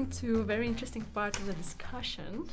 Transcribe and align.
moving 0.00 0.18
to 0.18 0.40
a 0.40 0.44
very 0.44 0.66
interesting 0.66 1.02
part 1.14 1.36
of 1.36 1.46
the 1.46 1.52
discussion. 1.52 2.48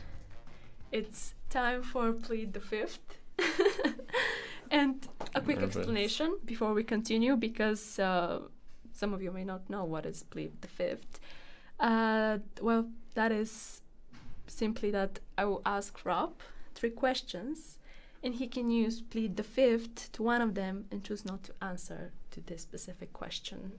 It's 0.92 1.34
time 1.50 1.82
for 1.82 2.12
plead 2.12 2.54
the 2.54 2.60
fifth. 2.60 3.20
and 4.72 5.08
a 5.34 5.42
quick 5.42 5.60
Nervous. 5.60 5.78
explanation 5.78 6.38
before 6.46 6.74
we 6.74 6.84
continue, 6.84 7.36
because 7.38 8.00
uh, 8.00 8.40
some 8.92 9.14
of 9.14 9.22
you 9.22 9.32
may 9.32 9.46
not 9.46 9.70
know 9.70 9.86
what 9.86 10.06
is 10.06 10.24
plead 10.24 10.62
the 10.62 10.68
fifth. 10.68 11.20
Uh, 11.80 12.40
well, 12.62 12.90
that 13.14 13.32
is 13.32 13.82
simply 14.48 14.92
that 14.92 15.20
I 15.38 15.46
will 15.46 15.62
ask 15.66 16.06
Rob 16.06 16.34
three 16.76 16.92
questions, 16.92 17.80
and 18.24 18.36
he 18.36 18.48
can 18.48 18.70
use 18.70 19.02
plead 19.02 19.38
the 19.38 19.44
fifth 19.44 20.12
to 20.14 20.24
one 20.24 20.42
of 20.42 20.54
them 20.54 20.86
and 20.92 21.04
choose 21.04 21.24
not 21.24 21.44
to 21.44 21.54
answer 21.62 22.12
to 22.32 22.42
this 22.42 22.62
specific 22.62 23.14
question. 23.14 23.72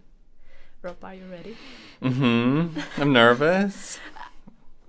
Rob, 0.80 1.02
are 1.02 1.14
you 1.14 1.24
ready? 1.30 1.56
Mm-hmm. 2.00 2.78
I'm 3.00 3.12
nervous. 3.12 3.98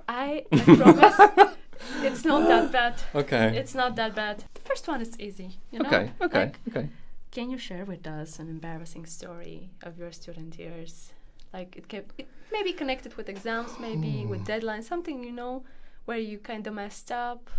I, 0.07 0.45
I 0.51 0.57
promise 0.57 1.19
it's 2.03 2.23
not 2.23 2.47
that 2.47 2.71
bad. 2.71 3.01
Okay. 3.15 3.57
It's 3.57 3.73
not 3.73 3.95
that 3.95 4.13
bad. 4.13 4.43
The 4.53 4.61
first 4.61 4.87
one 4.87 5.01
is 5.01 5.19
easy, 5.19 5.57
you 5.71 5.79
know? 5.79 5.87
okay. 5.87 6.11
Okay. 6.21 6.39
Like, 6.39 6.59
okay. 6.69 6.89
can 7.31 7.49
you 7.49 7.57
share 7.57 7.85
with 7.85 8.05
us 8.05 8.37
an 8.37 8.49
embarrassing 8.49 9.07
story 9.07 9.71
of 9.81 9.97
your 9.97 10.11
student 10.11 10.59
years? 10.59 11.11
Like 11.51 11.75
it 11.75 11.87
can 11.87 12.03
it 12.19 12.27
may 12.51 12.61
be 12.61 12.73
connected 12.73 13.17
with 13.17 13.27
exams, 13.27 13.79
maybe 13.79 14.27
with 14.27 14.45
deadlines, 14.45 14.83
something 14.83 15.23
you 15.23 15.31
know 15.31 15.63
where 16.05 16.19
you 16.19 16.37
kind 16.37 16.67
of 16.67 16.75
messed 16.75 17.11
up. 17.11 17.49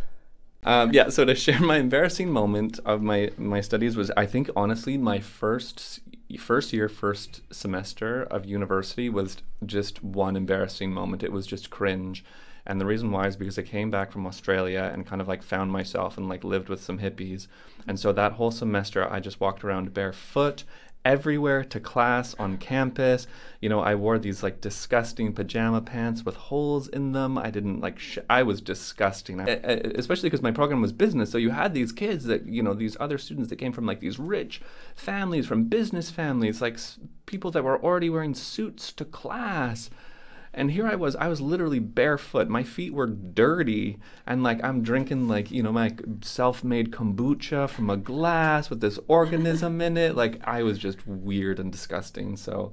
Um, 0.62 0.92
yeah. 0.92 1.09
So 1.09 1.24
to 1.24 1.34
share 1.34 1.60
my 1.60 1.78
embarrassing 1.78 2.30
moment 2.30 2.78
of 2.84 3.02
my 3.02 3.30
my 3.38 3.60
studies 3.60 3.96
was, 3.96 4.10
I 4.16 4.27
think, 4.27 4.50
honestly, 4.55 4.98
my 4.98 5.20
first 5.20 6.00
first 6.39 6.72
year, 6.72 6.89
first 6.89 7.42
semester 7.52 8.22
of 8.22 8.44
university 8.44 9.08
was 9.08 9.39
just 9.64 10.02
one 10.05 10.36
embarrassing 10.36 10.92
moment. 10.92 11.22
It 11.22 11.33
was 11.33 11.47
just 11.47 11.70
cringe. 11.70 12.25
And 12.67 12.80
the 12.80 12.86
reason 12.86 13.11
why 13.11 13.27
is 13.27 13.36
because 13.36 13.58
I 13.58 13.62
came 13.62 13.91
back 13.91 14.12
from 14.12 14.27
Australia 14.27 14.91
and 14.92 15.06
kind 15.06 15.20
of 15.20 15.28
like 15.28 15.42
found 15.42 15.72
myself 15.72 16.19
and 16.19 16.28
like 16.28 16.44
lived 16.44 16.69
with 16.69 16.83
some 16.83 16.98
hippies. 16.98 17.47
And 17.89 17.98
so 17.98 18.12
that 18.12 18.33
whole 18.33 18.50
semester, 18.50 19.11
I 19.11 19.19
just 19.19 19.41
walked 19.41 19.64
around 19.64 19.95
barefoot 19.95 20.64
everywhere 21.05 21.65
to 21.65 21.81
class 21.81 22.34
on 22.39 22.59
campus. 22.59 23.27
You 23.61 23.69
know, 23.69 23.81
I 23.81 23.95
wore 23.95 24.19
these 24.19 24.43
like 24.43 24.61
disgusting 24.61 25.33
pajama 25.33 25.81
pants 25.81 26.25
with 26.25 26.37
holes 26.37 26.89
in 26.89 27.12
them. 27.12 27.39
I 27.39 27.51
didn't 27.51 27.81
like, 27.81 27.98
sh- 27.98 28.19
I 28.29 28.42
was 28.42 28.61
disgusting. 28.61 29.41
I, 29.41 29.45
I- 29.45 29.81
especially 29.97 30.29
because 30.29 30.42
my 30.42 30.51
program 30.51 30.81
was 30.83 30.92
business. 30.92 31.31
So 31.31 31.39
you 31.39 31.51
had 31.51 31.73
these 31.75 31.92
kids 31.92 32.25
that, 32.27 32.47
you 32.47 32.62
know, 32.62 32.75
these 32.75 32.97
other 33.01 33.19
students 33.19 33.48
that 33.51 33.57
came 33.57 33.73
from 33.73 33.87
like 33.87 34.01
these 34.01 34.19
rich 34.19 34.61
families, 34.95 35.47
from 35.47 35.65
business 35.65 36.11
families, 36.11 36.61
like 36.61 36.75
s- 36.75 36.98
people 37.27 37.51
that 37.53 37.64
were 37.64 37.83
already 37.83 38.11
wearing 38.11 38.35
suits 38.35 38.92
to 38.92 39.05
class. 39.05 39.89
And 40.53 40.73
here 40.73 40.87
I 40.87 40.97
was, 40.97 41.15
I 41.17 41.29
was 41.29 41.41
literally 41.41 41.79
barefoot. 41.79 42.48
My 42.48 42.65
feet 42.65 42.93
were 42.93 43.06
dirty. 43.06 43.98
And 44.27 44.43
like 44.43 44.62
I'm 44.65 44.83
drinking 44.83 45.29
like, 45.29 45.51
you 45.51 45.62
know, 45.62 45.70
my 45.73 45.95
self 46.23 46.65
made 46.65 46.91
kombucha 46.91 47.69
from 47.69 47.89
a 47.89 47.97
glass 47.97 48.69
with 48.69 48.81
this 48.81 48.98
organism 49.07 49.81
in 49.81 49.97
it. 49.97 50.17
Like 50.17 50.41
I 50.45 50.62
was 50.65 50.77
just 50.79 51.07
weird 51.07 51.61
and 51.61 51.70
disgusting. 51.70 52.37
So 52.37 52.73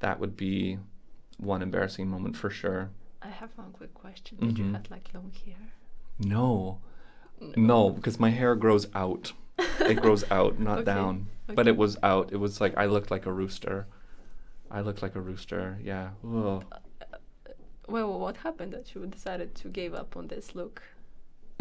that 0.00 0.20
would 0.20 0.36
be 0.36 0.78
one 1.38 1.62
embarrassing 1.62 2.08
moment 2.08 2.36
for 2.36 2.50
sure. 2.50 2.90
I 3.22 3.28
have 3.28 3.50
one 3.56 3.72
quick 3.72 3.94
question. 3.94 4.36
Did 4.38 4.58
you 4.58 4.64
Mhm. 4.66 4.72
have 4.74 4.90
like 4.90 5.08
long 5.14 5.32
hair? 5.46 5.72
No. 6.18 6.78
No, 7.56 7.88
because 7.90 8.20
my 8.20 8.30
hair 8.30 8.54
grows 8.54 8.86
out. 8.94 9.32
It 9.80 10.00
grows 10.02 10.24
out, 10.30 10.58
not 10.60 10.78
Okay, 10.80 10.84
down. 10.84 11.26
But 11.46 11.66
it 11.68 11.76
was 11.76 11.96
out. 12.02 12.32
It 12.32 12.36
was 12.36 12.60
like 12.60 12.76
I 12.76 12.84
looked 12.84 13.10
like 13.10 13.24
a 13.26 13.32
rooster. 13.32 13.86
I 14.70 14.82
looked 14.82 15.02
like 15.02 15.14
a 15.14 15.20
rooster. 15.20 15.78
Yeah. 15.82 16.10
Ugh. 16.26 16.64
Well, 17.88 18.18
what 18.18 18.38
happened 18.38 18.72
that 18.72 18.94
you 18.94 19.06
decided 19.06 19.54
to 19.56 19.68
give 19.68 19.94
up 19.94 20.16
on 20.16 20.28
this 20.28 20.54
look? 20.54 20.82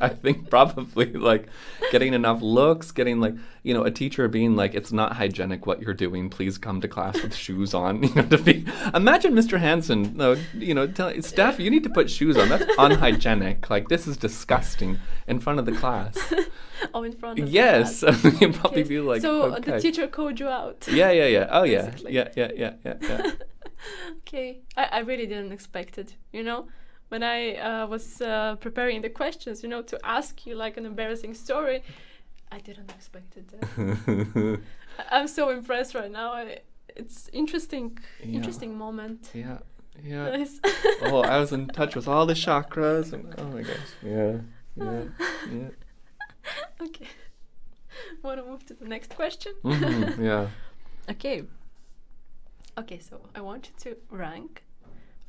I 0.00 0.08
think 0.08 0.48
probably 0.48 1.12
like 1.12 1.48
getting 1.92 2.14
enough 2.14 2.40
looks, 2.40 2.92
getting 2.92 3.20
like 3.20 3.34
you 3.62 3.74
know 3.74 3.84
a 3.84 3.90
teacher 3.90 4.26
being 4.26 4.56
like, 4.56 4.74
"It's 4.74 4.90
not 4.90 5.12
hygienic 5.16 5.66
what 5.66 5.82
you're 5.82 5.92
doing. 5.92 6.30
Please 6.30 6.56
come 6.56 6.80
to 6.80 6.88
class 6.88 7.20
with 7.22 7.34
shoes 7.34 7.74
on." 7.74 8.02
You 8.06 8.14
know, 8.14 8.22
to 8.28 8.38
be 8.38 8.64
imagine 8.94 9.34
Mr. 9.34 9.58
Hansen, 9.58 10.16
no, 10.16 10.36
you 10.54 10.72
know, 10.72 10.86
tell 10.86 11.12
Steph, 11.20 11.60
you 11.60 11.70
need 11.70 11.82
to 11.82 11.90
put 11.90 12.08
shoes 12.10 12.38
on. 12.38 12.48
That's 12.48 12.64
unhygienic. 12.78 13.68
Like 13.68 13.88
this 13.88 14.06
is 14.06 14.16
disgusting 14.16 14.98
in 15.28 15.40
front 15.40 15.58
of 15.58 15.66
the 15.66 15.72
class. 15.72 16.16
Oh, 16.92 17.02
in 17.04 17.12
front 17.12 17.38
of 17.38 17.48
yes, 17.48 18.02
you'd 18.02 18.54
probably 18.54 18.82
Okay. 18.82 18.88
be 18.88 19.00
like, 19.00 19.22
so 19.22 19.44
uh, 19.50 19.56
okay. 19.56 19.72
the 19.72 19.80
teacher 19.80 20.06
called 20.06 20.38
you 20.38 20.46
out. 20.46 20.86
yeah, 20.92 21.10
yeah, 21.10 21.26
yeah. 21.26 21.48
Oh 21.50 21.62
yeah, 21.64 21.86
Basically. 21.88 22.12
yeah, 22.14 22.28
yeah, 22.36 22.50
yeah, 22.54 22.72
yeah, 22.84 22.94
yeah. 23.00 23.30
Okay, 24.18 24.60
I, 24.76 24.84
I 24.84 24.98
really 25.00 25.26
didn't 25.26 25.52
expect 25.52 25.98
it. 25.98 26.14
You 26.32 26.42
know, 26.42 26.68
when 27.08 27.22
I 27.22 27.54
uh, 27.56 27.86
was 27.86 28.20
uh, 28.20 28.56
preparing 28.60 29.02
the 29.02 29.10
questions, 29.10 29.62
you 29.62 29.68
know, 29.68 29.82
to 29.82 29.98
ask 30.04 30.46
you 30.46 30.54
like 30.56 30.76
an 30.76 30.86
embarrassing 30.86 31.34
story, 31.34 31.82
I 32.50 32.58
didn't 32.60 32.90
expect 32.90 33.36
it. 33.36 33.46
Uh, 33.54 34.56
I'm 35.10 35.28
so 35.28 35.50
impressed 35.50 35.94
right 35.94 36.10
now. 36.10 36.32
I, 36.32 36.60
it's 36.94 37.28
interesting, 37.32 37.98
Yeah. 38.20 38.36
interesting 38.36 38.76
moment. 38.76 39.30
yeah, 39.34 39.58
yeah. 40.02 40.28
Nice. 40.38 40.60
Oh, 41.02 41.20
I 41.22 41.38
was 41.38 41.52
in 41.52 41.68
touch 41.68 41.94
with 41.96 42.08
all 42.08 42.26
the 42.26 42.34
chakras. 42.34 43.12
And, 43.12 43.34
oh 43.38 43.44
my 43.48 43.62
gosh. 43.62 43.90
Yeah, 44.02 44.38
yeah, 44.76 45.02
yeah. 45.52 45.68
okay. 46.82 47.08
Want 48.22 48.40
to 48.40 48.46
move 48.46 48.64
to 48.66 48.74
the 48.74 48.86
next 48.86 49.14
question? 49.14 49.52
Mhm, 49.64 50.18
yeah. 50.22 50.48
Okay. 51.10 51.44
Okay, 52.78 52.98
so 52.98 53.20
I 53.34 53.40
want 53.40 53.68
you 53.68 53.90
to 53.90 53.96
rank 54.10 54.62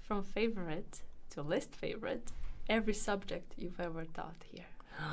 from 0.01 0.21
favorite 0.21 1.01
to 1.29 1.41
least 1.41 1.73
favorite 1.73 2.31
every 2.67 2.93
subject 2.93 3.53
you've 3.57 3.79
ever 3.79 4.05
taught 4.05 4.43
here. 4.51 4.65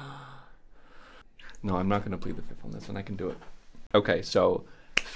No, 1.62 1.76
I'm 1.78 1.88
not 1.88 2.00
going 2.00 2.10
to 2.10 2.18
plead 2.18 2.36
the 2.36 2.42
fifth 2.42 2.62
on 2.62 2.72
this 2.72 2.88
one. 2.88 2.98
I 2.98 3.00
can 3.00 3.16
do 3.16 3.30
it. 3.30 3.38
Okay, 3.94 4.20
so 4.20 4.64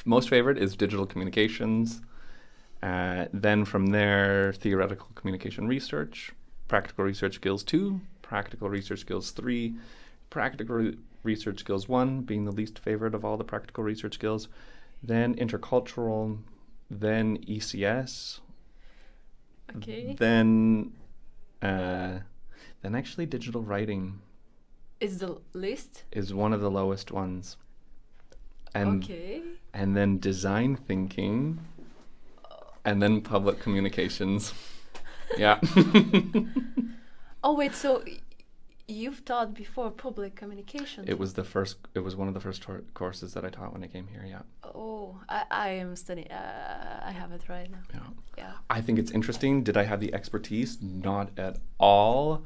most 0.06 0.30
favorite 0.30 0.56
is 0.56 0.74
digital 0.76 1.04
communications. 1.04 2.00
Uh, 2.82 3.26
then 3.34 3.66
from 3.66 3.88
there, 3.88 4.54
theoretical 4.54 5.08
communication 5.14 5.68
research, 5.68 6.32
practical 6.66 7.04
research 7.04 7.34
skills 7.34 7.62
two, 7.62 8.00
practical 8.22 8.70
research 8.70 9.00
skills 9.00 9.30
three, 9.30 9.74
practical 10.30 10.76
re- 10.76 10.96
research 11.22 11.60
skills 11.60 11.86
one 11.86 12.22
being 12.22 12.46
the 12.46 12.52
least 12.52 12.78
favorite 12.78 13.14
of 13.14 13.26
all 13.26 13.36
the 13.36 13.44
practical 13.44 13.84
research 13.84 14.14
skills, 14.14 14.48
then 15.02 15.34
intercultural, 15.34 16.38
then 16.90 17.38
ECS, 17.48 18.40
Okay. 19.76 20.14
then 20.18 20.92
uh, 21.60 22.20
then 22.82 22.94
actually 22.94 23.26
digital 23.26 23.62
writing 23.62 24.20
Is 25.00 25.18
the 25.18 25.38
list? 25.52 26.04
is 26.12 26.32
one 26.32 26.52
of 26.52 26.60
the 26.60 26.70
lowest 26.70 27.10
ones. 27.12 27.56
And 28.74 29.02
okay. 29.04 29.42
and 29.74 29.96
then 29.96 30.18
design 30.18 30.76
thinking 30.76 31.60
and 32.84 33.02
then 33.02 33.20
public 33.20 33.60
communications. 33.60 34.54
yeah. 35.38 35.60
Oh 37.44 37.54
wait, 37.54 37.72
so 37.74 38.02
you've 38.88 39.24
taught 39.24 39.54
before 39.54 39.90
public 39.90 40.34
communication? 40.34 41.04
it 41.06 41.18
was 41.18 41.34
the 41.34 41.44
first 41.44 41.76
it 41.94 42.00
was 42.00 42.16
one 42.16 42.26
of 42.28 42.34
the 42.34 42.40
first 42.40 42.66
courses 42.94 43.34
that 43.34 43.44
I 43.44 43.50
taught 43.50 43.72
when 43.72 43.84
I 43.84 43.86
came 43.86 44.06
here, 44.08 44.24
yeah. 44.26 44.40
Oh, 44.64 45.20
I, 45.28 45.44
I 45.50 45.68
am 45.70 45.94
studying. 45.96 46.30
Uh, 46.30 47.02
I 47.04 47.12
have 47.12 47.30
it 47.32 47.42
right 47.48 47.70
now. 47.70 47.78
Yeah. 47.94 48.00
Yeah. 48.38 48.52
I 48.70 48.80
think 48.80 48.98
it's 48.98 49.10
interesting. 49.10 49.62
Did 49.62 49.76
I 49.76 49.84
have 49.84 50.00
the 50.00 50.12
expertise? 50.14 50.78
Not 50.82 51.30
at 51.38 51.58
all. 51.78 52.44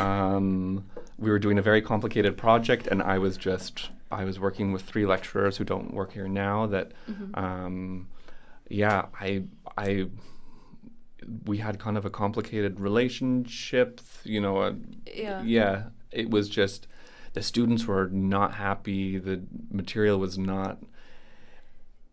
Um, 0.00 0.84
we 1.18 1.30
were 1.30 1.38
doing 1.38 1.58
a 1.58 1.62
very 1.62 1.80
complicated 1.80 2.36
project, 2.36 2.86
and 2.88 3.02
I 3.02 3.18
was 3.18 3.36
just 3.36 3.90
I 4.10 4.24
was 4.24 4.38
working 4.38 4.72
with 4.72 4.82
three 4.82 5.06
lecturers 5.06 5.56
who 5.56 5.64
don't 5.64 5.92
work 5.94 6.12
here 6.12 6.28
now. 6.28 6.66
That, 6.66 6.92
Mhm. 7.10 7.36
um, 7.38 8.08
yeah, 8.68 9.06
I 9.20 9.44
I 9.78 10.08
we 11.44 11.58
had 11.58 11.78
kind 11.78 11.96
of 11.96 12.04
a 12.04 12.10
complicated 12.10 12.80
relationship. 12.80 14.00
You 14.24 14.40
know, 14.40 14.62
a, 14.62 14.74
Yeah. 15.14 15.42
yeah, 15.42 15.82
it 16.10 16.30
was 16.30 16.48
just 16.48 16.86
the 17.32 17.42
students 17.42 17.86
were 17.86 18.08
not 18.08 18.54
happy. 18.54 19.18
The 19.18 19.42
material 19.70 20.18
was 20.18 20.38
not. 20.38 20.78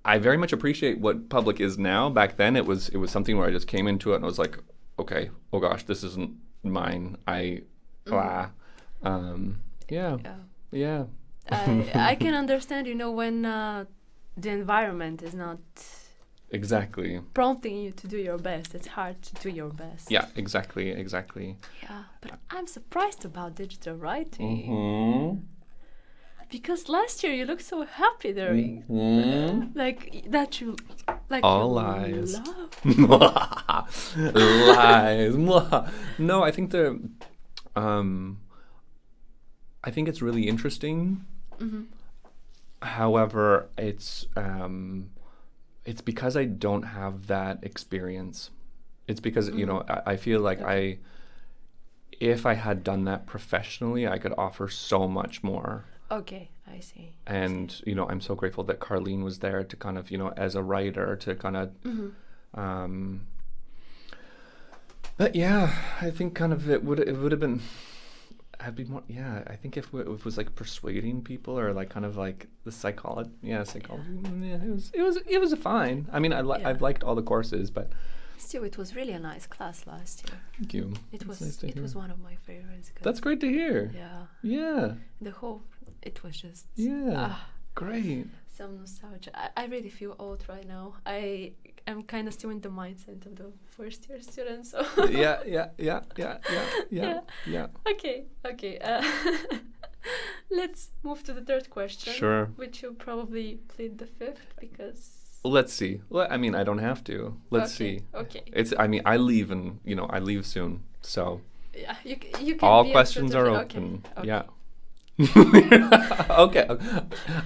I 0.06 0.18
very 0.18 0.38
much 0.38 0.52
appreciate 0.52 1.00
what 1.00 1.30
public 1.30 1.62
is 1.62 1.78
now. 1.78 2.10
Back 2.10 2.36
then, 2.38 2.56
it 2.56 2.66
was 2.66 2.90
it 2.90 2.98
was 2.98 3.12
something 3.12 3.38
where 3.38 3.48
I 3.48 3.52
just 3.52 3.68
came 3.68 3.88
into 3.88 4.12
it 4.14 4.18
and 4.18 4.26
I 4.26 4.28
was 4.28 4.40
like, 4.40 4.58
okay, 5.00 5.30
oh 5.54 5.60
gosh, 5.60 5.84
this 5.84 6.04
isn't 6.04 6.32
mine. 6.64 7.18
I, 7.28 7.62
ah, 8.12 8.52
um, 9.04 9.60
yeah, 9.90 10.18
Yeah. 10.24 10.36
yeah, 10.72 11.04
I, 11.50 11.92
I 12.12 12.16
can 12.24 12.34
understand, 12.34 12.88
you 12.88 12.96
know, 12.96 13.12
when 13.12 13.46
uh, 13.46 13.86
the 14.38 14.50
environment 14.50 15.22
is 15.22 15.34
not 15.34 15.60
exactly. 16.54 17.20
prompting 17.34 17.78
you 17.84 17.92
to 17.92 18.08
do 18.08 18.18
your 18.18 18.38
best. 18.38 18.76
It's 18.76 18.88
hard 18.88 19.22
to 19.24 19.34
do 19.44 19.50
your 19.50 19.70
best. 19.70 20.12
Yeah, 20.12 20.26
exactly, 20.36 20.90
exactly. 20.92 21.58
Yeah. 21.82 22.04
But 22.22 22.32
I'm 22.50 22.68
surprised 22.68 23.26
about 23.26 23.56
digital 23.56 23.96
writing 23.96 24.48
Mm-hmm. 24.48 25.40
because 26.50 26.88
last 26.90 27.24
year 27.24 27.34
you 27.34 27.46
looked 27.46 27.64
so 27.66 27.84
happy 27.86 28.34
during 28.34 28.84
Mm-hmm. 28.90 29.78
like 29.84 30.26
that 30.30 30.62
you 30.62 30.76
Like 31.30 31.44
All 31.44 31.72
lies. 31.74 32.40
lies. 34.16 34.16
no, 36.20 36.44
I 36.44 36.52
think 36.52 36.72
the, 36.72 37.00
um, 37.76 38.40
I 39.84 39.92
think 39.92 40.08
it's 40.08 40.22
really 40.22 40.48
interesting. 40.48 41.26
Mhm. 41.60 41.86
However, 42.82 43.70
it's 43.78 44.26
um, 44.36 45.10
it's 45.86 46.02
because 46.02 46.36
I 46.38 46.46
don't 46.46 46.84
have 46.84 47.28
that 47.28 47.60
experience. 47.64 48.50
It's 49.08 49.20
because 49.20 49.50
you 49.50 49.66
know 49.66 49.84
I, 49.90 50.14
I 50.14 50.16
feel 50.18 50.40
like 50.40 50.62
I, 50.62 50.98
if 52.20 52.46
I 52.46 52.54
had 52.54 52.84
done 52.84 53.04
that 53.06 53.26
professionally, 53.26 54.08
I 54.08 54.18
could 54.18 54.34
offer 54.38 54.68
so 54.70 55.08
much 55.08 55.44
more. 55.44 55.86
Okay, 56.10 56.50
I 56.72 56.80
see. 56.80 57.14
And 57.28 57.82
you 57.86 57.96
know, 57.96 58.08
I'm 58.08 58.22
so 58.22 58.36
grateful 58.36 58.64
that 58.66 58.80
Carlene 58.80 59.24
was 59.24 59.40
there 59.40 59.64
to 59.64 59.76
kind 59.76 59.98
of 59.98 60.10
you 60.12 60.18
know 60.18 60.30
as 60.38 60.56
a 60.56 60.64
writer 60.64 61.16
to 61.18 61.36
kind 61.36 61.58
of 61.58 61.70
Mhm. 61.84 62.12
um, 62.54 63.28
but 65.18 65.36
yeah, 65.36 65.74
I 66.02 66.10
think 66.12 66.34
kind 66.34 66.54
of 66.54 66.70
it 66.70 66.84
would 66.84 67.00
it 67.00 67.18
would 67.18 67.32
have 67.32 67.42
been. 67.42 67.62
I'd 68.65 68.75
be 68.75 68.86
more 68.86 69.04
yeah. 69.07 69.44
I 69.48 69.56
think 69.56 69.77
if, 69.77 69.86
if 69.94 70.07
it 70.07 70.25
was 70.25 70.38
like 70.38 70.56
persuading 70.56 71.21
people 71.24 71.57
or 71.60 71.74
like 71.74 71.89
kind 71.89 72.06
of 72.06 72.15
like 72.18 72.48
the 72.63 72.71
psychology, 72.71 73.31
yeah, 73.42 73.63
psychology. 73.63 74.10
mm, 74.10 74.42
Yeah, 74.50 74.68
it 74.68 74.71
was 74.71 74.92
it 74.94 75.01
was 75.01 75.18
it 75.27 75.39
was 75.39 75.54
fine. 75.56 76.07
I 76.12 76.19
mean, 76.19 76.33
I 76.33 76.42
li- 76.42 76.60
Yeah. 76.62 76.69
I've 76.69 76.81
liked 76.81 77.04
all 77.04 77.15
the 77.15 77.24
courses, 77.24 77.69
but 77.71 77.89
Still, 78.38 78.63
it 78.65 78.77
was 78.77 78.94
really 78.95 79.13
a 79.13 79.19
nice 79.19 79.48
class 79.48 79.88
last 79.88 80.15
year. 80.27 80.38
thank 80.57 80.74
you. 80.74 80.86
It 81.12 81.19
That's 81.19 81.25
was 81.27 81.42
nice 81.42 81.63
it 81.63 81.80
was 81.80 81.95
one 81.95 82.12
of 82.12 82.19
my 82.19 82.36
favorites. 82.36 82.92
That's 83.01 83.19
great 83.21 83.39
to 83.42 83.48
hear. 83.50 83.92
Yeah, 83.95 84.25
Yeah, 84.42 84.94
the 85.21 85.31
whole 85.31 85.62
it 86.01 86.21
was 86.24 86.36
just 86.42 86.65
yeah, 86.75 87.13
ah, 87.30 87.48
great. 87.75 88.27
Some 88.56 88.78
nostalgia. 88.78 89.32
I, 89.34 89.50
I 89.64 89.66
really 89.66 89.90
feel 89.90 90.16
old 90.20 90.44
right 90.48 90.68
now. 90.68 90.94
I 91.06 91.54
am 91.88 92.04
kind 92.04 92.28
of 92.28 92.34
still 92.34 92.50
in 92.52 92.62
the 92.62 92.70
mindset 92.70 93.26
of 93.26 93.36
the 93.36 93.52
first 93.66 94.08
year 94.10 94.22
student. 94.22 94.66
So 94.68 94.86
yeah, 95.10 95.40
yeah, 95.46 95.70
yeah, 95.78 96.02
yeah, 96.18 96.38
yeah, 96.50 96.66
yeah, 96.90 97.20
Yeah. 97.46 97.68
okay, 97.88 98.26
okay. 98.46 98.78
Uh, 98.80 99.04
let's 100.50 100.90
move 101.04 101.24
to 101.24 101.34
the 101.34 101.42
third 101.42 101.70
question. 101.70 102.14
Sure. 102.14 102.46
Which 102.56 102.82
you 102.84 102.94
probably 102.94 103.60
plead 103.68 103.98
the 103.98 104.06
fifth 104.08 104.54
because. 104.60 105.20
Let's 105.46 105.74
see. 105.74 106.02
Well, 106.10 106.28
I 106.30 106.38
mean, 106.38 106.56
I 106.56 106.64
don't 106.64 106.78
have 106.78 107.04
to. 107.06 107.36
Let's 107.50 107.76
Okay, 107.76 107.98
see. 107.98 108.04
okay. 108.16 108.44
It's. 108.54 108.74
I 108.80 108.88
mean, 108.88 109.02
I 109.06 109.18
leave 109.18 109.52
and 109.52 109.80
you 109.84 109.96
know 109.96 110.06
I 110.06 110.20
leave 110.20 110.46
soon, 110.46 110.84
so. 111.02 111.42
Yeah, 111.76 111.96
you 112.06 112.16
you 112.40 112.56
can. 112.56 112.70
All 112.70 112.90
questions 112.92 113.36
are 113.36 113.48
absolutely- 113.50 113.66
okay, 113.66 113.78
open. 113.78 114.04
okay. 114.20 114.28
Yeah. 114.28 114.44
okay. 116.30 116.68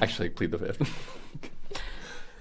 Actually, 0.01 0.29
plead 0.29 0.51
the 0.51 0.57
fifth. 0.57 0.81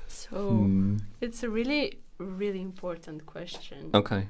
So 0.09 0.37
Hmm. 0.37 0.97
it's 1.21 1.43
a 1.43 1.49
really, 1.49 1.99
really 2.19 2.61
important 2.61 3.27
question. 3.27 3.91
Okay. 3.95 4.29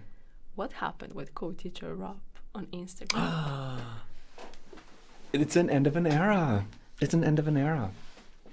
What 0.55 0.73
happened 0.75 1.15
with 1.15 1.35
Cool 1.35 1.53
Teacher 1.55 1.95
Rob 1.95 2.19
on 2.55 2.67
Instagram? 2.67 3.79
It's 5.33 5.57
an 5.57 5.69
end 5.69 5.87
of 5.87 5.97
an 5.97 6.07
era. 6.07 6.65
It's 7.01 7.13
an 7.13 7.23
end 7.23 7.39
of 7.39 7.47
an 7.47 7.57
era. 7.59 7.91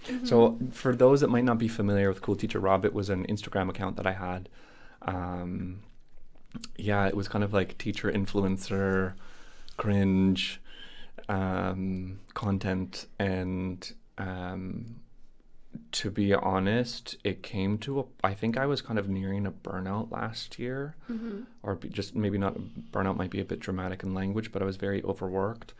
Mm-hmm. 0.05 0.25
So, 0.25 0.57
for 0.71 0.93
those 0.93 1.21
that 1.21 1.29
might 1.29 1.45
not 1.45 1.57
be 1.57 1.69
familiar 1.69 2.09
with 2.09 2.21
Cool 2.21 2.35
Teacher 2.35 2.59
Rob, 2.59 2.83
it 2.83 2.93
was 2.93 3.09
an 3.09 3.25
Instagram 3.27 3.69
account 3.69 3.95
that 3.95 4.05
I 4.05 4.11
had. 4.11 4.49
Um, 5.03 5.79
yeah, 6.75 7.07
it 7.07 7.15
was 7.15 7.29
kind 7.29 7.41
of 7.43 7.53
like 7.53 7.77
teacher 7.77 8.11
influencer, 8.11 9.13
cringe 9.77 10.59
um, 11.29 12.19
content. 12.33 13.07
And 13.19 13.91
um, 14.17 14.97
to 15.91 16.11
be 16.11 16.33
honest, 16.33 17.17
it 17.23 17.41
came 17.43 17.77
to 17.79 17.99
a. 18.01 18.03
I 18.23 18.33
think 18.33 18.57
I 18.57 18.65
was 18.65 18.81
kind 18.81 18.99
of 18.99 19.09
nearing 19.09 19.45
a 19.45 19.51
burnout 19.51 20.11
last 20.11 20.59
year 20.59 20.95
Mhm. 21.09 21.45
or 21.63 21.75
just 21.75 22.15
maybe 22.15 22.37
not 22.37 22.57
burnout 22.91 23.17
might 23.17 23.31
be 23.31 23.39
a 23.41 23.45
bit 23.45 23.59
dramatic 23.59 24.03
in 24.03 24.13
language, 24.13 24.51
but 24.51 24.61
I 24.61 24.65
was 24.65 24.77
very 24.77 25.03
overworked. 25.03 25.73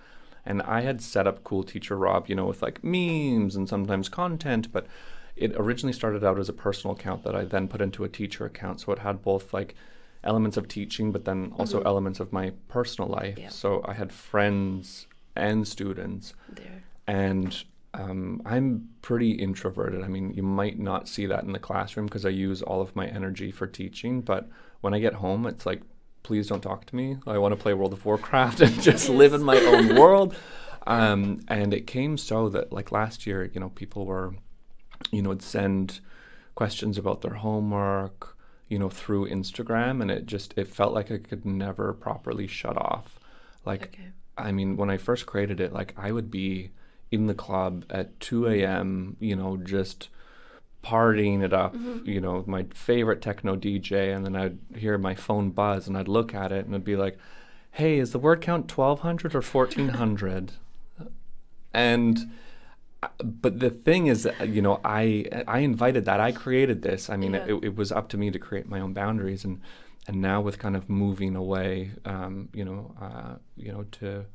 And 0.46 0.62
I 0.64 0.82
had 0.82 1.02
set 1.02 1.26
up 1.28 1.44
Cool 1.44 1.64
Teacher 1.64 1.96
Rob, 1.98 2.28
you 2.28 2.36
know, 2.36 2.46
with 2.46 2.62
like 2.62 2.84
memes 2.84 3.56
and 3.56 3.70
sometimes 3.70 4.10
content, 4.10 4.72
but 4.74 4.88
it 5.36 5.54
originally 5.56 5.94
started 5.94 6.24
out 6.24 6.38
as 6.38 6.50
a 6.50 6.54
personal 6.54 6.96
account 6.96 7.24
that 7.24 7.36
I 7.36 7.44
then 7.46 7.68
put 7.68 7.82
into 7.82 8.04
a 8.04 8.10
teacher 8.10 8.46
account. 8.46 8.82
So 8.82 8.92
it 8.92 9.00
had 9.00 9.22
both 9.24 9.54
like 9.54 9.74
elements 10.24 10.58
of 10.58 10.68
teaching, 10.68 11.12
but 11.12 11.26
then 11.26 11.54
also 11.58 11.80
Mhm. 11.82 11.86
elements 11.86 12.20
of 12.20 12.34
my 12.34 12.52
personal 12.68 13.10
life. 13.10 13.38
Yeah. 13.40 13.50
So 13.50 13.82
I 13.86 13.94
had 13.94 14.12
friends 14.12 15.08
and 15.36 15.68
students 15.68 16.34
There. 16.50 16.84
and 17.08 17.64
um, 17.96 18.42
I'm 18.46 18.90
pretty 19.04 19.32
introverted. 19.34 20.04
I 20.04 20.08
mean, 20.08 20.34
you 20.34 20.42
might 20.42 20.80
not 20.80 21.08
see 21.08 21.28
that 21.28 21.44
in 21.44 21.52
the 21.52 21.60
classroom 21.60 22.08
because 22.08 22.26
I 22.26 22.30
use 22.30 22.62
all 22.64 22.82
of 22.82 22.96
my 22.96 23.06
energy 23.06 23.52
for 23.52 23.68
teaching. 23.68 24.22
But 24.22 24.50
when 24.82 24.96
I 24.96 25.00
get 25.00 25.14
home, 25.16 25.46
it's 25.46 25.66
like, 25.68 25.82
please 26.24 26.48
don't 26.48 26.62
talk 26.62 26.86
to 26.88 26.96
me. 26.96 27.18
I 27.28 27.38
want 27.38 27.52
to 27.52 27.62
play 27.62 27.76
World 27.76 27.94
of 27.94 28.04
Warcraft 28.04 28.62
and 28.66 28.82
just 28.82 29.10
live 29.10 29.34
in 29.34 29.44
my 29.44 29.58
own 29.60 29.96
world. 30.00 30.36
Um, 30.88 31.42
and 31.48 31.72
it 31.72 31.86
came 31.86 32.18
so 32.18 32.50
that, 32.50 32.74
like 32.74 32.92
last 32.92 33.28
year, 33.28 33.46
you 33.54 33.60
know, 33.60 33.70
people 33.70 34.06
were, 34.08 34.34
you 35.12 35.22
know, 35.22 35.30
would 35.30 35.44
send 35.44 36.00
questions 36.56 36.98
about 36.98 37.22
their 37.22 37.36
homework, 37.36 38.36
you 38.70 38.80
know, 38.80 38.90
through 38.90 39.30
Instagram, 39.30 40.02
and 40.02 40.10
it 40.10 40.26
just 40.26 40.54
it 40.58 40.68
felt 40.68 40.94
like 40.96 41.12
I 41.12 41.20
could 41.20 41.46
never 41.46 41.94
properly 41.94 42.48
shut 42.48 42.76
off. 42.78 43.20
Like 43.66 43.84
Okay. 43.94 44.10
I 44.38 44.52
mean, 44.52 44.78
when 44.78 44.90
I 44.90 44.98
first 44.98 45.26
created 45.26 45.60
it, 45.60 45.74
like 45.74 45.94
I 45.98 46.12
would 46.12 46.30
be 46.32 46.72
in 47.12 47.28
the 47.28 47.34
club 47.36 47.86
at 47.90 48.20
2 48.20 48.48
a.m., 48.48 49.16
you 49.20 49.36
know, 49.36 49.58
just 49.58 50.10
partying 50.84 51.42
it 51.44 51.54
up, 51.54 51.76
Mhm. 51.76 52.06
you 52.06 52.20
know, 52.20 52.44
my 52.48 52.66
favorite 52.74 53.22
techno 53.22 53.56
DJ, 53.56 54.12
and 54.14 54.26
then 54.26 54.36
I'd 54.36 54.58
hear 54.76 54.98
my 54.98 55.16
phone 55.16 55.52
buzz 55.52 55.88
and 55.88 55.96
I'd 55.98 56.08
look 56.08 56.34
at 56.34 56.52
it 56.52 56.66
and 56.66 56.74
it'd 56.74 56.84
be 56.84 56.96
like, 56.96 57.18
hey, 57.72 58.00
is 58.00 58.12
the 58.12 58.20
word 58.20 58.42
count 58.42 58.68
1200 58.68 59.34
or 59.36 59.42
1400? 59.42 60.54
and 61.74 62.32
uh, 63.02 63.08
but 63.24 63.60
the 63.60 63.70
thing 63.70 64.08
is 64.08 64.24
that, 64.24 64.48
you 64.48 64.62
know 64.62 64.80
i 64.86 65.26
i 65.48 65.60
invited 65.60 66.06
that 66.06 66.20
i 66.20 66.32
created 66.32 66.82
this 66.84 67.10
i 67.10 67.18
mean 67.18 67.34
Yeah. 67.34 67.46
it, 67.48 67.64
it 67.64 67.76
was 67.76 67.92
up 67.92 68.08
to 68.10 68.18
me 68.18 68.32
to 68.32 68.40
create 68.40 68.68
my 68.70 68.80
own 68.80 68.94
boundaries 68.94 69.44
and 69.44 69.60
and 70.08 70.22
now 70.22 70.42
with 70.42 70.60
kind 70.60 70.76
of 70.76 70.90
moving 70.90 71.36
away 71.36 71.92
um, 72.06 72.50
you 72.54 72.66
know 72.66 72.94
uh, 73.02 73.36
you 73.56 73.72
know 73.72 73.84
to 73.92 74.26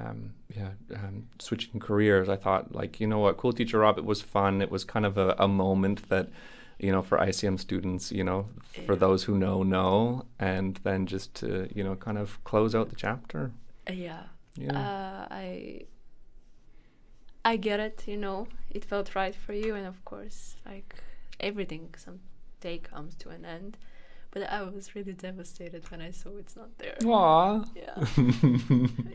um, 0.00 0.32
yeah 0.56 0.70
um, 0.94 1.26
switching 1.38 1.80
careers 1.80 2.28
i 2.28 2.36
thought 2.36 2.74
like 2.74 3.00
you 3.00 3.06
know 3.06 3.18
what 3.18 3.36
cool 3.36 3.52
teacher 3.52 3.78
rob 3.78 3.98
it 3.98 4.04
was 4.04 4.22
fun 4.22 4.62
it 4.62 4.70
was 4.70 4.84
kind 4.84 5.04
of 5.06 5.18
a, 5.18 5.34
a 5.38 5.48
moment 5.48 6.08
that 6.08 6.28
you 6.78 6.92
know 6.92 7.02
for 7.02 7.18
icm 7.18 7.58
students 7.58 8.12
you 8.12 8.22
know 8.22 8.46
for 8.86 8.94
those 8.96 9.24
who 9.24 9.36
know 9.36 9.62
know 9.64 10.24
and 10.38 10.78
then 10.84 11.06
just 11.06 11.34
to 11.34 11.68
you 11.74 11.82
know 11.82 11.96
kind 11.96 12.18
of 12.18 12.42
close 12.44 12.74
out 12.74 12.88
the 12.90 12.96
chapter 12.96 13.50
Uh, 13.88 13.92
yeah. 13.92 14.22
yeah 14.56 14.78
Uh, 14.78 15.26
I. 15.30 15.82
I 17.44 17.56
get 17.56 17.80
it. 17.80 18.04
You 18.06 18.16
know, 18.16 18.46
it 18.70 18.84
felt 18.84 19.14
right 19.14 19.34
for 19.34 19.54
you, 19.54 19.74
and 19.74 19.86
of 19.86 20.04
course, 20.04 20.56
like 20.66 20.94
everything, 21.40 21.94
some 21.96 22.20
day 22.60 22.78
comes 22.78 23.14
to 23.16 23.30
an 23.30 23.44
end. 23.44 23.78
But 24.30 24.42
I 24.50 24.62
was 24.62 24.94
really 24.94 25.14
devastated 25.14 25.90
when 25.90 26.00
I 26.02 26.10
saw 26.10 26.30
it's 26.36 26.54
not 26.54 26.68
there. 26.78 26.96
Aw. 27.04 27.64
Yeah. 27.74 28.06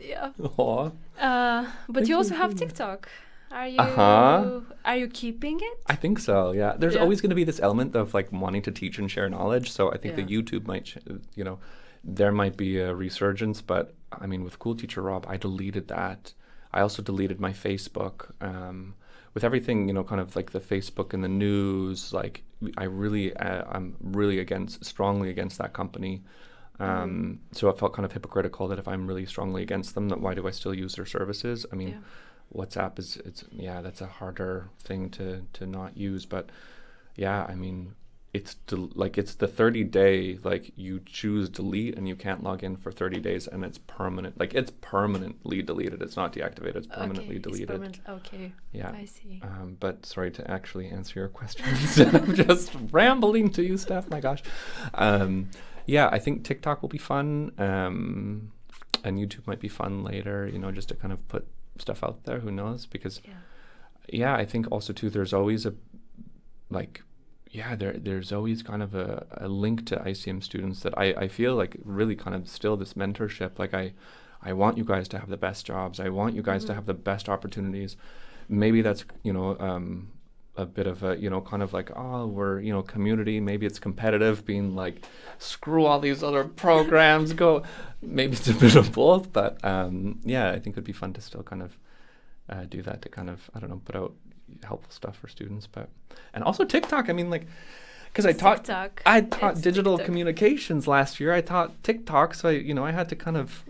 yeah. 0.00 0.30
Aw. 0.58 0.90
Uh, 1.18 1.66
but 1.88 1.94
Thank 1.94 2.08
you 2.08 2.14
you 2.14 2.16
also 2.16 2.34
have. 2.34 2.54
TikTok. 2.54 3.08
Are 3.52 3.68
you? 3.68 3.78
Uh-huh. 3.78 4.60
Are 4.84 4.96
you 4.96 5.06
keeping 5.06 5.60
it? 5.60 5.78
I 5.86 5.94
think 5.94 6.18
so. 6.18 6.50
Yeah, 6.52 6.74
there's 6.76 6.94
Yeah. 6.96 7.02
always 7.02 7.20
going 7.20 7.30
to 7.30 7.36
be 7.36 7.44
this 7.44 7.60
element 7.60 7.94
of 7.94 8.12
like 8.12 8.32
wanting 8.32 8.62
to 8.62 8.72
teach 8.72 8.98
and 8.98 9.08
share 9.08 9.28
knowledge. 9.28 9.70
So 9.70 9.92
I 9.92 9.96
think 9.98 10.16
Yeah. 10.18 10.24
the 10.24 10.32
YouTube 10.34 10.66
might, 10.66 10.96
you 11.36 11.44
know, 11.44 11.58
there 12.02 12.32
might 12.32 12.56
be 12.56 12.78
a 12.80 12.92
resurgence. 12.92 13.62
But 13.62 13.94
I 14.10 14.26
mean, 14.26 14.42
with 14.42 14.58
Cool 14.58 14.74
Teacher 14.74 15.02
Rob, 15.02 15.24
I 15.28 15.36
deleted 15.36 15.86
that. 15.88 16.32
I 16.72 16.80
also 16.80 17.02
deleted 17.02 17.38
my 17.38 17.52
Facebook. 17.52 18.32
Um, 18.40 18.94
with 19.34 19.44
everything, 19.44 19.88
you 19.88 19.94
know, 19.94 20.04
kind 20.04 20.20
of 20.20 20.34
like 20.36 20.52
the 20.52 20.60
Facebook 20.60 21.12
and 21.12 21.22
the 21.22 21.28
news, 21.28 22.12
like 22.12 22.42
I 22.78 22.84
really, 22.84 23.34
uh, 23.36 23.64
I'm 23.70 23.96
really 24.00 24.38
against, 24.38 24.84
strongly 24.84 25.28
against 25.30 25.58
that 25.58 25.72
company. 25.72 26.22
Um, 26.80 27.40
So 27.52 27.70
I 27.70 27.76
felt 27.76 27.92
kind 27.94 28.06
of 28.06 28.12
hypocritical 28.12 28.68
that 28.68 28.78
if 28.78 28.88
I'm 28.88 29.06
really 29.06 29.26
strongly 29.26 29.62
against 29.62 29.94
them, 29.94 30.08
that 30.08 30.20
why 30.20 30.34
do 30.34 30.46
I 30.46 30.50
still 30.50 30.74
use 30.74 30.94
their 30.96 31.06
services? 31.06 31.66
I 31.72 31.76
mean, 31.76 31.88
Yeah. 31.88 31.98
WhatsApp 32.54 32.98
is 32.98 33.16
it's 33.24 33.44
yeah, 33.50 33.80
that's 33.80 34.00
a 34.00 34.06
harder 34.06 34.68
thing 34.80 35.10
to 35.10 35.42
to 35.54 35.66
not 35.66 35.96
use. 35.96 36.26
But 36.26 36.50
yeah, 37.16 37.44
I 37.48 37.54
mean, 37.54 37.94
it's 38.34 38.54
del- 38.66 38.90
like 38.96 39.16
it's 39.16 39.36
the 39.36 39.46
30 39.46 39.84
day 39.84 40.38
like 40.42 40.72
you 40.76 41.00
choose 41.06 41.48
delete 41.48 41.96
and 41.96 42.08
you 42.08 42.16
can't 42.16 42.42
log 42.42 42.64
in 42.64 42.76
for 42.76 42.90
30 42.90 43.20
days 43.20 43.46
and 43.46 43.64
it's 43.64 43.78
permanent. 43.78 44.38
Like 44.40 44.52
it's 44.54 44.72
permanently 44.80 45.62
deleted. 45.62 46.02
It's 46.02 46.16
not 46.16 46.32
deactivated. 46.32 46.74
It's 46.76 46.86
permanently 46.88 47.24
okay, 47.26 47.36
it's 47.36 47.42
deleted. 47.46 47.68
permanent- 47.68 48.00
okay. 48.08 48.52
Yeah. 48.72 48.90
I 48.90 49.04
see. 49.04 49.40
Um, 49.42 49.76
but 49.78 50.04
sorry 50.04 50.32
to 50.32 50.50
actually 50.50 50.88
answer 50.88 51.20
your 51.20 51.28
question 51.28 51.64
instead 51.68 52.12
of 52.14 52.34
just 52.34 52.72
rambling 52.90 53.50
to 53.50 53.62
you, 53.62 53.76
Steph. 53.76 54.10
My 54.10 54.18
gosh. 54.20 54.42
Um, 54.94 55.50
yeah, 55.86 56.08
I 56.10 56.18
think 56.18 56.44
TikTok 56.44 56.82
will 56.82 56.88
be 56.88 56.98
fun. 56.98 57.52
Um, 57.58 58.50
and 59.04 59.16
YouTube 59.18 59.46
might 59.46 59.60
be 59.60 59.68
fun 59.68 60.02
later, 60.02 60.48
you 60.48 60.58
know, 60.58 60.72
just 60.72 60.88
to 60.88 60.94
kind 60.96 61.12
of 61.12 61.26
put 61.28 61.46
stuff 61.78 62.02
out 62.02 62.24
there. 62.24 62.40
Who 62.40 62.50
knows? 62.50 62.86
Because, 62.86 63.20
Yeah. 63.24 63.32
yeah, 64.08 64.34
I 64.34 64.44
think 64.44 64.66
also, 64.72 64.92
too, 64.92 65.08
there's 65.10 65.32
always 65.34 65.66
a, 65.66 65.74
like, 66.70 67.02
yeah, 67.54 67.76
there 67.76 67.92
there's 68.06 68.32
always 68.32 68.62
kind 68.62 68.82
of 68.82 68.94
a, 68.94 69.26
a 69.46 69.48
link 69.48 69.86
to 69.86 69.96
ICM 69.96 70.42
students 70.42 70.80
that 70.80 70.94
I, 70.98 71.06
I 71.24 71.28
feel 71.28 71.54
like 71.54 71.76
really 71.84 72.16
kind 72.16 72.34
of 72.36 72.48
still 72.48 72.76
this 72.76 72.94
mentorship. 72.94 73.58
Like 73.58 73.72
I 73.74 73.92
I 74.42 74.52
want 74.52 74.76
you 74.76 74.84
guys 74.84 75.06
to 75.08 75.18
have 75.18 75.28
the 75.30 75.36
best 75.46 75.64
jobs. 75.66 76.00
I 76.00 76.08
want 76.08 76.34
you 76.34 76.42
guys 76.42 76.64
Mhm. 76.64 76.66
to 76.68 76.74
have 76.74 76.86
the 76.86 76.94
best 77.10 77.28
opportunities. 77.28 77.96
Maybe 78.48 78.82
that's 78.82 79.04
you 79.22 79.32
know 79.32 79.56
um, 79.60 80.08
a 80.56 80.66
bit 80.66 80.86
of 80.86 81.02
a 81.04 81.16
you 81.16 81.30
know 81.30 81.40
kind 81.40 81.62
of 81.62 81.72
like 81.72 81.90
oh 81.96 82.26
we're 82.26 82.60
you 82.60 82.72
know 82.72 82.82
community. 82.82 83.38
Maybe 83.40 83.66
it's 83.66 83.78
competitive, 83.78 84.44
being 84.44 84.74
like 84.74 84.96
screw 85.38 85.84
all 85.86 86.00
these 86.00 86.22
other 86.24 86.44
programs. 86.44 87.32
Go. 87.34 87.62
Maybe 88.02 88.32
it's 88.32 88.48
a 88.48 88.54
bit 88.54 88.74
of 88.76 88.92
both, 88.92 89.32
but 89.32 89.64
um, 89.64 90.18
yeah, 90.24 90.50
I 90.50 90.58
think 90.58 90.74
it'd 90.74 90.84
be 90.84 90.92
fun 90.92 91.12
to 91.14 91.20
still 91.20 91.42
kind 91.44 91.62
of 91.62 91.78
uh, 92.50 92.64
do 92.68 92.82
that 92.82 93.00
to 93.02 93.08
kind 93.08 93.30
of 93.30 93.48
I 93.54 93.60
don't 93.60 93.70
know 93.70 93.80
put 93.84 93.96
out 93.96 94.12
helpful 94.62 94.90
stuff 94.92 95.16
for 95.16 95.28
students, 95.28 95.66
but 95.66 95.88
and 96.32 96.44
also 96.44 96.64
TikTok. 96.64 97.08
I 97.08 97.12
mean 97.12 97.30
like 97.30 97.46
because 98.06 98.26
I 98.26 98.32
taught 98.32 98.58
TikTok. 98.64 99.02
I 99.06 99.22
taught 99.22 99.52
It's 99.52 99.60
digital 99.60 99.96
TikTok. 99.96 100.06
communications 100.06 100.86
last 100.86 101.18
year. 101.20 101.32
I 101.32 101.40
taught 101.40 101.82
TikTok, 101.82 102.34
so 102.34 102.48
I, 102.48 102.52
you 102.52 102.72
know 102.74 102.84
I 102.84 102.92
had 102.92 103.08
to 103.08 103.16
kind 103.16 103.36
of 103.36 103.64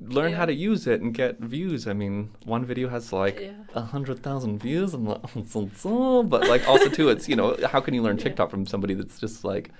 learn 0.00 0.32
how 0.34 0.44
to 0.44 0.52
use 0.52 0.86
it 0.86 1.00
and 1.00 1.14
get 1.14 1.38
views. 1.40 1.86
I 1.88 1.92
mean, 1.92 2.30
one 2.44 2.64
video 2.64 2.88
has 2.88 3.12
like 3.12 3.40
Yeah. 3.40 3.52
a 3.74 3.80
hundred 3.82 4.22
thousand 4.22 4.58
views. 4.60 4.92
I'm 4.94 5.06
like, 5.06 5.20
oh, 5.36 5.44
so, 5.48 5.70
so, 5.74 6.22
but 6.22 6.46
like 6.48 6.68
also 6.68 6.88
too, 6.88 7.08
it's 7.08 7.28
you 7.28 7.36
know 7.36 7.56
how 7.72 7.80
can 7.80 7.94
you 7.94 8.02
learn 8.02 8.16
Yeah. 8.18 8.24
TikTok 8.24 8.50
from 8.50 8.66
somebody 8.66 8.94
that's 8.94 9.18
just 9.20 9.44
like 9.44 9.70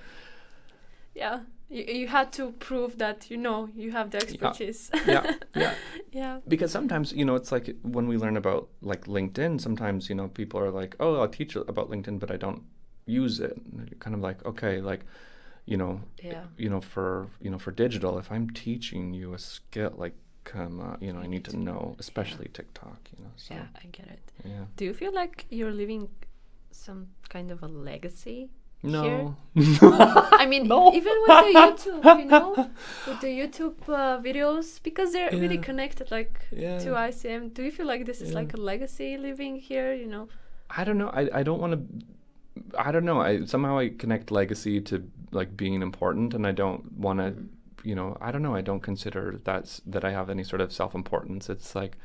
Yeah. 1.15 1.41
You, 1.69 1.83
you 1.83 2.07
had 2.07 2.31
to 2.33 2.51
prove 2.59 2.97
that 2.99 3.29
you 3.31 3.37
know 3.37 3.67
you 3.75 3.91
have 3.91 4.11
the 4.11 4.17
expertise. 4.17 4.89
yeah 5.05 5.35
yeah 5.55 5.73
yeah. 6.11 6.39
because 6.47 6.71
sometimes 6.71 7.11
you 7.11 7.25
know 7.25 7.35
it's 7.35 7.51
like 7.51 7.75
when 7.83 8.07
we 8.07 8.15
learn 8.17 8.37
about 8.37 8.69
like 8.81 9.05
linkedin 9.05 9.59
sometimes 9.59 10.07
you 10.09 10.15
know 10.15 10.27
people 10.29 10.59
are 10.59 10.71
like 10.71 10.95
oh 10.99 11.19
i'll 11.19 11.27
teach 11.27 11.55
about 11.57 11.89
linkedin 11.89 12.19
but 12.19 12.31
i 12.31 12.37
don't 12.37 12.63
use 13.05 13.39
it 13.41 13.57
and 13.73 13.89
you're 13.89 13.99
kind 13.99 14.15
of 14.15 14.21
like 14.21 14.45
okay 14.45 14.79
like 14.79 15.01
you 15.65 15.75
know 15.77 15.99
Yeah. 16.23 16.45
you 16.57 16.69
know 16.69 16.79
for 16.79 17.27
you 17.41 17.49
know 17.51 17.59
for 17.59 17.71
digital 17.71 18.17
if 18.17 18.31
i'm 18.31 18.49
teaching 18.49 19.13
you 19.13 19.33
a 19.33 19.39
skill 19.39 19.93
like 19.97 20.15
come 20.45 20.79
on 20.79 20.97
you 21.01 21.11
know 21.11 21.19
i 21.19 21.27
need 21.27 21.43
to 21.51 21.57
know 21.57 21.95
especially 21.99 22.47
tiktok 22.53 22.99
you 23.17 23.23
know 23.23 23.31
so 23.35 23.53
Yeah, 23.55 23.67
I 23.83 23.85
get 23.91 24.07
it. 24.07 24.31
yeah 24.45 24.65
Do 24.77 24.85
you 24.85 24.93
feel 24.93 25.13
like 25.13 25.45
you're 25.49 25.73
leaving 25.81 26.07
some 26.71 27.07
kind 27.27 27.51
of 27.51 27.61
a 27.63 27.67
legacy? 27.67 28.49
No 28.83 29.35
I 29.55 30.45
mean, 30.47 30.67
No. 30.67 30.93
even 30.93 31.13
with 31.25 31.27
the 31.27 31.59
YouTube, 31.59 32.19
you 32.19 32.25
know, 32.25 32.69
with 33.07 33.21
the 33.21 33.27
YouTube 33.27 33.89
uh, 33.89 34.19
videos, 34.21 34.81
because 34.83 35.13
they're 35.13 35.31
really 35.31 35.57
connected, 35.57 36.11
like 36.11 36.45
yeah 36.51 36.77
to 36.79 36.89
ICM. 36.89 37.53
Do 37.55 37.63
you 37.63 37.71
feel 37.71 37.87
like 37.87 38.05
this 38.05 38.21
is 38.21 38.33
like 38.33 38.53
a 38.53 38.57
legacy 38.57 39.17
living 39.17 39.55
here? 39.57 39.93
You 39.93 40.05
know? 40.07 40.27
I 40.69 40.83
don't 40.83 40.97
know. 40.99 41.09
I, 41.09 41.39
I 41.39 41.43
don't 41.43 41.59
want 41.59 41.73
to. 41.73 41.79
I 42.77 42.91
don't 42.91 43.05
know. 43.05 43.19
I 43.19 43.45
somehow 43.45 43.79
I 43.79 43.89
connect 43.89 44.29
legacy 44.31 44.79
to 44.81 45.03
like 45.31 45.57
being 45.57 45.81
important, 45.81 46.33
and 46.35 46.45
I 46.45 46.51
don't 46.51 46.91
want 46.93 47.19
to. 47.19 47.33
You 47.83 47.95
know, 47.95 48.15
I 48.21 48.31
don't 48.31 48.43
know. 48.43 48.53
I 48.53 48.61
don't 48.61 48.81
consider 48.81 49.39
that's 49.43 49.81
that 49.87 50.03
I 50.05 50.11
have 50.11 50.29
any 50.29 50.43
sort 50.43 50.61
of 50.61 50.71
self 50.71 50.93
importance. 50.93 51.49
It's 51.49 51.73
like, 51.73 51.97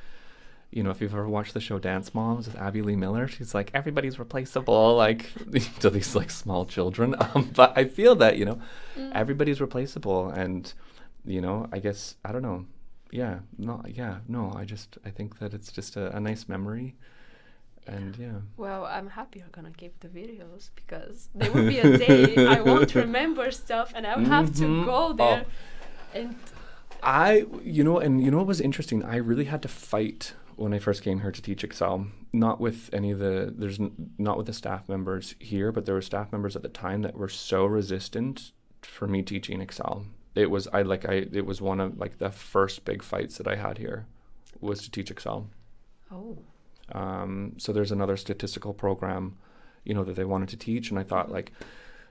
you 0.73 0.83
know, 0.83 0.91
if 0.91 1.01
you've 1.01 1.13
ever 1.13 1.29
watched 1.29 1.55
the 1.55 1.61
show 1.61 1.79
Dance 1.79 2.15
Moms 2.15 2.47
with 2.47 2.57
Abby 2.57 2.83
Lee 2.83 2.97
Miller, 2.97 3.29
she's 3.29 3.55
like 3.55 3.71
everybody's 3.75 4.19
replaceable, 4.19 4.97
like 5.07 5.31
to 5.81 5.91
these 5.91 6.15
like 6.17 6.31
small 6.31 6.65
children. 6.65 7.15
Um, 7.35 7.51
but 7.55 7.73
I 7.77 7.85
feel 7.85 8.15
that 8.17 8.39
you 8.39 8.45
know, 8.45 8.59
everybody's 9.13 9.61
replaceable, 9.61 10.29
and 10.31 10.73
you 11.25 11.41
know, 11.41 11.69
I 11.73 11.79
guess 11.79 12.17
I 12.25 12.33
don't 12.33 12.43
know. 12.43 12.67
Yeah, 13.11 13.41
no, 13.59 13.83
yeah, 13.87 14.19
no. 14.27 14.53
I 14.57 14.65
just 14.65 14.99
I 15.05 15.11
think 15.11 15.39
that 15.39 15.53
it's 15.55 15.71
just 15.71 15.97
a, 15.97 16.17
a 16.17 16.21
nice 16.21 16.49
memory, 16.49 16.97
and 17.87 18.17
yeah. 18.17 18.39
Well, 18.57 18.87
I'm 18.87 19.09
happy 19.11 19.41
you're 19.41 19.49
gonna 19.53 19.73
keep 19.77 20.01
the 20.01 20.09
videos 20.09 20.71
because 20.75 21.29
there 21.35 21.51
will 21.53 21.69
be 21.69 21.79
a 21.81 21.99
day 21.99 22.47
I 22.47 22.61
won't 22.63 22.95
remember 22.95 23.51
stuff 23.51 23.93
and 23.95 24.07
I'll 24.07 24.25
have 24.25 24.55
to 24.57 24.63
Mhm. 24.65 24.85
go 24.87 24.99
Oh. 25.09 25.13
there 25.13 25.45
and 26.15 26.37
I, 27.03 27.47
you 27.65 27.83
know, 27.83 27.99
and 27.99 28.23
you 28.23 28.31
know 28.31 28.39
what 28.39 28.47
was 28.47 28.61
interesting? 28.61 29.05
I 29.05 29.17
really 29.17 29.47
had 29.47 29.61
to 29.63 29.69
fight 29.69 30.35
when 30.57 30.73
I 30.75 30.79
first 30.79 31.03
came 31.03 31.21
here 31.21 31.33
to 31.33 31.43
teach 31.43 31.65
Excel. 31.65 32.07
Not 32.33 32.61
with 32.61 32.89
any 32.93 33.11
of 33.11 33.19
the, 33.19 33.53
there's 33.57 33.79
n- 33.79 34.13
not 34.19 34.37
with 34.37 34.47
the 34.47 34.53
staff 34.53 34.89
members 34.89 35.35
here, 35.39 35.71
but 35.73 35.85
there 35.85 35.95
were 35.95 36.03
staff 36.03 36.33
members 36.33 36.57
at 36.57 36.63
the 36.63 36.69
time 36.69 37.03
that 37.03 37.17
were 37.17 37.29
so 37.29 37.65
resistant 37.65 38.53
for 38.81 39.07
me 39.07 39.23
teaching 39.23 39.61
Excel. 39.61 40.07
It 40.35 40.51
was 40.51 40.67
I 40.73 40.83
like 40.83 41.07
I 41.07 41.27
it 41.33 41.45
was 41.45 41.61
one 41.61 41.79
of 41.79 41.99
like 41.99 42.19
the 42.19 42.31
first 42.31 42.85
big 42.85 43.03
fights 43.03 43.37
that 43.37 43.47
I 43.47 43.57
had 43.57 43.79
here 43.79 44.07
was 44.61 44.81
to 44.83 44.91
teach 44.91 45.11
Excel. 45.11 45.49
oh 46.11 46.39
Um, 46.93 47.55
so 47.59 47.73
there's 47.73 47.93
another 47.93 48.17
statistical 48.17 48.73
program, 48.73 49.37
you 49.85 49.95
know, 49.95 50.05
that 50.05 50.17
they 50.17 50.25
wanted 50.25 50.49
to 50.51 50.57
teach, 50.57 50.91
and 50.91 50.99
I 50.99 51.03
thought 51.03 51.31
like, 51.31 51.53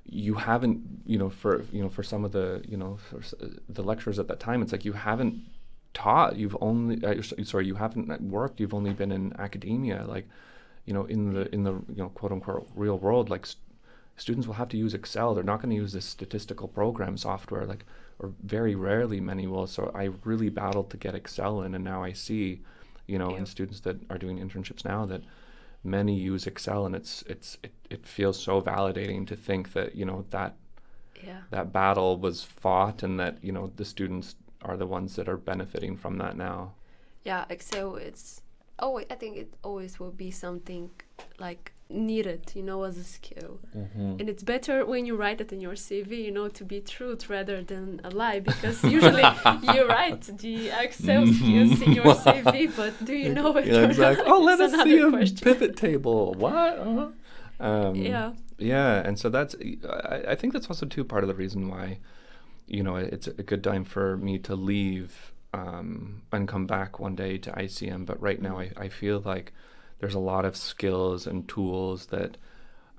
you 0.06 0.36
haven't, 0.36 0.82
you 1.06 1.18
know, 1.18 1.30
for 1.30 1.66
you 1.72 1.82
know, 1.82 1.90
for 1.90 2.04
some 2.04 2.24
of 2.24 2.32
the, 2.32 2.64
you 2.68 2.78
know, 2.78 2.98
for 2.98 3.22
the 3.68 3.84
lecturers 3.84 4.20
at 4.20 4.28
that 4.28 4.40
time, 4.40 4.62
it's 4.62 4.72
like 4.72 4.86
you 4.86 4.94
haven't 4.94 5.42
taught, 5.94 6.36
you've 6.38 6.58
only, 6.62 7.04
uh, 7.04 7.22
sorry, 7.44 7.66
you 7.68 7.76
haven't 7.76 8.22
worked, 8.22 8.60
you've 8.60 8.74
only 8.74 8.94
been 8.94 9.12
in 9.12 9.34
academia, 9.40 10.06
like, 10.08 10.28
you 10.86 10.94
know, 10.94 11.06
in 11.06 11.34
the 11.34 11.54
in 11.54 11.64
the 11.64 11.74
you 11.74 11.98
know 11.98 12.10
quote 12.10 12.32
unquote 12.32 12.70
real 12.76 12.98
world, 12.98 13.30
like. 13.30 13.46
St- 13.46 13.58
Students 14.18 14.46
will 14.46 14.56
have 14.56 14.70
to 14.70 14.78
use 14.78 14.94
Excel. 14.94 15.34
They're 15.34 15.44
not 15.44 15.62
going 15.62 15.72
to 15.72 15.76
use 15.76 15.94
this 15.94 16.06
statistical 16.06 16.68
program 16.68 17.18
software, 17.18 17.66
like, 17.66 17.86
or 18.20 18.34
very 18.44 18.76
rarely 18.76 19.20
many 19.20 19.48
will. 19.48 19.66
So 19.66 19.90
I 19.96 20.10
really 20.24 20.50
battled 20.50 20.92
to 20.92 20.98
get 20.98 21.16
Excel 21.16 21.62
in, 21.64 21.74
and 21.74 21.84
now 21.84 22.04
I 22.04 22.12
see, 22.14 22.62
you 23.08 23.18
know, 23.18 23.32
Yeah. 23.32 23.40
in 23.40 23.46
students 23.48 23.80
that 23.80 23.98
are 24.12 24.20
doing 24.20 24.38
internships 24.38 24.86
now 24.86 25.06
that 25.08 25.24
many 25.84 26.16
use 26.16 26.46
Excel, 26.46 26.86
and 26.86 26.96
it's 26.96 27.24
it's 27.24 27.58
it, 27.64 27.74
it 27.90 28.06
feels 28.06 28.38
so 28.40 28.62
validating 28.62 29.26
to 29.28 29.36
think 29.36 29.74
that 29.74 29.96
you 29.96 30.06
know 30.06 30.26
that 30.30 30.56
yeah 31.24 31.42
that 31.50 31.72
battle 31.74 32.18
was 32.18 32.44
fought, 32.44 33.02
and 33.02 33.20
that 33.20 33.44
you 33.44 33.52
know 33.52 33.72
the 33.76 33.86
students 33.86 34.36
are 34.64 34.78
the 34.78 34.88
ones 34.88 35.16
that 35.16 35.28
are 35.30 35.38
benefiting 35.38 35.96
from 35.98 36.18
that 36.18 36.36
now. 36.38 36.74
yeah 37.24 37.46
excel 37.50 37.96
it's 38.08 38.42
oh 38.80 38.94
i 39.14 39.16
think 39.22 39.38
it 39.38 39.50
always 39.64 40.00
will 40.00 40.12
be 40.26 40.32
something 40.32 40.90
like 41.40 41.72
needed 41.90 42.42
you 42.56 42.64
know 42.70 42.80
as 42.90 42.98
a 42.98 43.04
skill 43.04 43.60
and 44.20 44.28
it's 44.32 44.44
better 44.44 44.86
when 44.92 45.06
you 45.06 45.14
write 45.22 45.40
it 45.44 45.52
in 45.56 45.60
your 45.60 45.74
cv 45.86 46.12
you 46.28 46.32
know 46.38 46.48
to 46.48 46.64
be 46.64 46.80
truth 46.80 47.30
rather 47.30 47.58
than 47.72 48.00
a 48.04 48.10
lie 48.10 48.40
because 48.40 48.78
usually 48.98 49.28
you 49.74 49.82
write 49.88 50.22
the 50.44 50.70
excel 50.84 51.24
skills 51.38 51.82
in 51.86 51.92
your 52.00 52.06
cv 52.24 52.74
but 52.78 52.94
do 53.10 53.14
you 53.24 53.30
know 53.38 53.50
it 53.58 53.66
Yeah, 53.68 53.82
or 53.82 53.84
exactly. 53.92 54.26
not? 54.26 54.34
Oh, 54.36 54.42
let 54.42 54.60
It's 54.62 54.74
us 54.74 54.84
see 54.84 54.98
another 55.00 55.08
a 55.08 55.12
question. 55.20 55.44
pivot 55.48 55.74
table. 55.76 56.34
What? 56.44 56.54
Uh-huh. 56.88 57.08
Um, 57.60 57.96
yeah 57.96 58.32
Yeah, 58.58 59.06
and 59.08 59.16
so 59.22 59.28
that's 59.30 59.54
I, 60.16 60.18
I 60.34 60.36
think 60.40 60.54
that's 60.54 60.70
also 60.72 60.86
too 60.96 61.04
part 61.04 61.24
of 61.26 61.28
the 61.32 61.36
reason 61.44 61.62
why, 61.74 61.86
you 62.72 62.84
know, 62.84 62.96
it's 62.96 63.28
a 63.28 63.44
good 63.44 63.64
time 63.64 63.84
for 63.84 64.18
me 64.18 64.40
to 64.40 64.56
leave 64.56 65.34
um, 65.54 66.22
and 66.32 66.48
come 66.48 66.66
back 66.66 67.00
one 67.00 67.16
day 67.16 67.38
to 67.38 67.52
ICM. 67.52 68.06
But 68.06 68.22
right 68.22 68.42
now, 68.42 68.60
I, 68.60 68.72
I 68.78 68.88
feel 68.90 69.20
like 69.20 69.52
there's 70.00 70.16
a 70.16 70.20
lot 70.20 70.46
of 70.46 70.56
skills 70.56 71.28
and 71.28 71.48
tools 71.48 72.08
that 72.08 72.38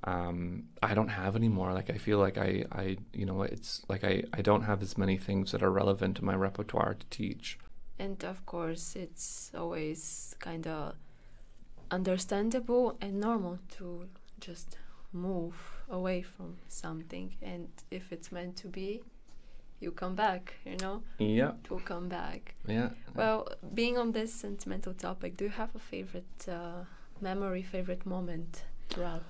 um, 0.05 0.64
I 0.83 0.93
don't 0.95 1.09
have 1.09 1.37
anymore. 1.37 1.73
Like 1.73 1.88
I 1.88 1.97
feel 1.97 2.19
like 2.19 2.37
I, 2.37 2.64
I 2.71 2.99
you 3.14 3.25
know, 3.25 3.43
it's 3.43 3.83
like 3.88 4.05
I, 4.05 4.25
I 4.35 4.43
don't 4.43 4.62
have 4.62 4.83
as 4.83 4.99
many 4.99 5.17
things 5.17 5.52
that 5.52 5.62
are 5.62 5.71
relevant 5.73 6.17
to 6.19 6.25
my 6.25 6.35
repertoire 6.35 6.95
to 6.95 7.07
teach. 7.11 7.59
and 7.99 8.25
of 8.25 8.38
course 8.47 8.97
it's 9.05 9.50
always 9.55 10.35
kind 10.38 10.67
of 10.67 10.95
understandable 11.91 12.97
and 13.00 13.21
normal 13.21 13.59
to 13.76 14.09
just 14.41 14.76
move 15.12 15.55
away 15.91 16.23
from 16.23 16.57
something 16.69 17.29
and 17.43 17.69
if 17.91 18.05
it's 18.12 18.33
meant 18.33 18.57
to 18.57 18.67
be 18.67 19.02
you 19.83 19.91
come 19.91 20.15
back 20.15 20.55
you 20.65 20.77
know 20.83 21.03
Yeah, 21.19 21.53
it 21.65 21.71
will 21.71 21.81
come 21.95 22.09
back 22.09 22.55
yeah. 22.67 22.91
well 23.15 23.49
being 23.75 23.99
on 23.99 24.12
this 24.12 24.33
sentimental 24.33 24.95
topic 24.95 25.37
do 25.37 25.45
you 25.45 25.51
have 25.62 25.71
a 25.75 25.79
favorite 25.79 26.47
uh, 26.49 26.85
memory 27.21 27.62
favorite 27.62 28.05
moment 28.07 28.62
throughout 28.89 29.23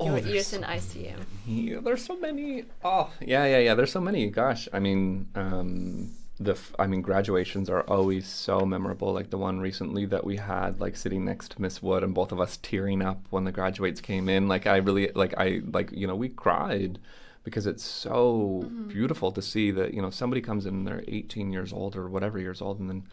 your 0.00 0.10
Oh, 0.10 0.12
there's 0.20 0.26
years 0.26 0.46
so 0.48 0.56
in 0.58 0.62
icm 0.62 1.18
Yeah, 1.46 1.80
there's 1.82 2.04
so 2.04 2.16
many. 2.16 2.64
Oh, 2.84 3.10
yeah, 3.20 3.44
yeah, 3.46 3.58
yeah. 3.58 3.74
There's 3.74 3.90
so 3.90 4.00
many. 4.00 4.28
Gosh, 4.30 4.68
I 4.72 4.78
mean, 4.78 5.26
um, 5.34 6.12
the 6.38 6.52
f- 6.52 6.72
I 6.78 6.86
mean, 6.86 7.02
graduations 7.02 7.68
are 7.68 7.82
always 7.82 8.24
so 8.28 8.60
memorable. 8.64 9.12
Like 9.12 9.30
the 9.30 9.38
one 9.38 9.58
recently 9.58 10.04
that 10.06 10.22
we 10.24 10.36
had, 10.36 10.78
like 10.78 10.94
sitting 10.96 11.24
next 11.24 11.50
to 11.52 11.62
Miss 11.62 11.82
Wood, 11.82 12.04
and 12.04 12.14
both 12.14 12.30
of 12.30 12.40
us 12.40 12.58
tearing 12.58 13.02
up 13.02 13.20
when 13.30 13.42
the 13.42 13.50
graduates 13.50 14.00
came 14.00 14.28
in. 14.28 14.46
Like 14.46 14.68
I 14.68 14.76
really, 14.76 15.10
like 15.16 15.34
I, 15.36 15.62
like 15.78 15.90
you 15.90 16.06
know, 16.06 16.14
we 16.14 16.28
cried 16.28 17.00
because 17.48 17.66
it's 17.66 17.84
so 17.84 18.70
beautiful 18.86 19.32
to 19.32 19.42
see 19.42 19.70
that 19.72 19.94
you 19.94 20.02
know 20.02 20.10
somebody 20.10 20.40
comes 20.40 20.66
in, 20.66 20.74
and 20.74 20.86
they're 20.86 21.04
18 21.08 21.52
years 21.52 21.72
old 21.72 21.96
or 21.96 22.08
whatever 22.08 22.38
years 22.38 22.60
old, 22.60 22.78
and 22.80 22.88
then 22.88 23.06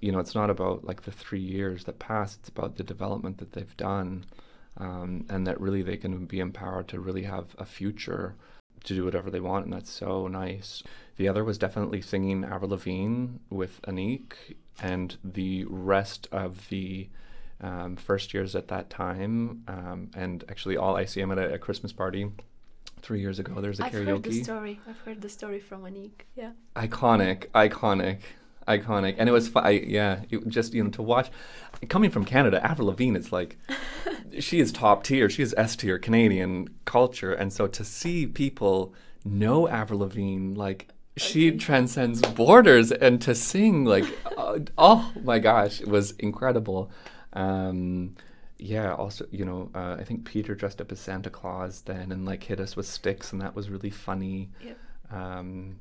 you 0.00 0.12
know 0.12 0.18
it's 0.18 0.34
not 0.34 0.50
about 0.50 0.84
like 0.84 1.02
the 1.02 1.12
three 1.12 1.40
years 1.40 1.84
that 1.84 1.98
pass. 1.98 2.36
It's 2.36 2.48
about 2.48 2.76
the 2.76 2.84
development 2.84 3.38
that 3.38 3.52
they've 3.52 3.76
done 3.76 4.24
um, 4.78 5.26
and 5.28 5.46
that 5.46 5.60
really 5.60 5.82
they 5.82 5.96
can 5.96 6.24
be 6.24 6.40
empowered 6.40 6.88
to 6.88 7.00
really 7.00 7.24
have 7.24 7.54
a 7.58 7.66
future 7.66 8.36
to 8.84 8.94
do 8.94 9.04
whatever 9.04 9.30
they 9.30 9.40
want, 9.40 9.64
and 9.64 9.72
that's 9.72 9.90
so 9.90 10.28
nice. 10.28 10.84
The 11.16 11.28
other 11.28 11.42
was 11.42 11.58
definitely 11.58 12.00
singing 12.00 12.44
Avril 12.44 12.70
Lavigne 12.70 13.38
with 13.50 13.82
Anik, 13.82 14.34
and 14.80 15.16
the 15.24 15.64
rest 15.68 16.28
of 16.30 16.68
the 16.68 17.08
um, 17.60 17.96
first 17.96 18.32
years 18.32 18.54
at 18.54 18.68
that 18.68 18.88
time, 18.88 19.64
um, 19.66 20.10
and 20.14 20.44
actually 20.48 20.76
all 20.76 20.94
ICM 20.94 21.32
at 21.32 21.38
a, 21.38 21.54
a 21.54 21.58
Christmas 21.58 21.92
party 21.92 22.30
three 23.02 23.20
years 23.20 23.38
ago. 23.38 23.60
There's 23.60 23.80
a 23.80 23.84
I've 23.86 23.92
karaoke. 23.92 24.00
I've 24.00 24.08
heard 24.08 24.22
the 24.24 24.42
story. 24.44 24.80
I've 24.88 24.98
heard 25.00 25.20
the 25.20 25.28
story 25.28 25.60
from 25.60 25.82
Anik. 25.82 26.22
Yeah. 26.36 26.50
iconic, 26.76 27.46
iconic, 27.54 28.18
iconic, 28.66 29.14
and 29.18 29.28
it 29.28 29.32
was 29.32 29.48
fun. 29.48 29.80
Yeah, 29.86 30.20
it, 30.30 30.46
just 30.48 30.74
you 30.74 30.84
know 30.84 30.90
to 30.90 31.02
watch. 31.02 31.30
Coming 31.88 32.10
from 32.10 32.24
Canada, 32.24 32.64
Avril 32.64 32.88
Lavigne, 32.88 33.16
it's 33.16 33.32
like 33.32 33.56
she 34.40 34.60
is 34.60 34.72
top 34.72 35.04
tier. 35.04 35.28
She 35.30 35.42
is 35.42 35.54
S 35.56 35.76
tier 35.76 35.98
Canadian 35.98 36.68
culture, 36.84 37.32
and 37.32 37.52
so 37.52 37.66
to 37.66 37.84
see 37.84 38.26
people 38.26 38.94
know 39.24 39.68
Avril 39.68 40.00
Lavigne, 40.00 40.54
like 40.54 40.88
she 41.16 41.48
Okay. 41.48 41.56
transcends 41.58 42.22
borders, 42.22 42.92
and 42.92 43.20
to 43.22 43.34
sing 43.34 43.84
like, 43.84 44.04
uh, 44.36 44.58
oh 44.76 45.12
my 45.24 45.38
gosh, 45.38 45.80
it 45.80 45.88
was 45.88 46.12
incredible. 46.12 46.90
Um, 47.32 48.14
yeah, 48.58 48.92
also, 48.94 49.24
you 49.30 49.44
know, 49.44 49.70
uh, 49.74 49.96
I 49.98 50.04
think 50.04 50.24
Peter 50.24 50.54
dressed 50.54 50.80
up 50.80 50.90
as 50.92 50.98
Santa 51.00 51.30
Claus 51.30 51.82
then 51.82 52.10
and 52.12 52.24
like 52.24 52.42
hit 52.42 52.60
us 52.60 52.76
with 52.76 52.86
sticks, 52.86 53.32
and 53.32 53.40
that 53.40 53.54
was 53.54 53.70
really 53.70 53.90
funny. 53.90 54.50
Yep. 54.64 54.78
Um, 55.10 55.76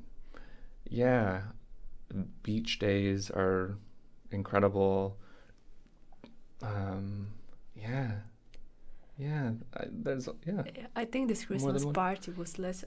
yeah, 0.89 1.41
beach 2.43 2.79
days 2.79 3.29
are 3.31 3.77
incredible. 4.31 5.17
Um, 6.62 7.27
yeah, 7.75 8.12
yeah. 9.17 9.51
I, 9.75 9.86
there's 9.91 10.29
yeah. 10.46 10.63
I 10.96 11.05
think 11.05 11.27
this 11.29 11.46
Christmas 11.46 11.86
party 11.86 12.31
was 12.31 12.57
less 12.60 12.84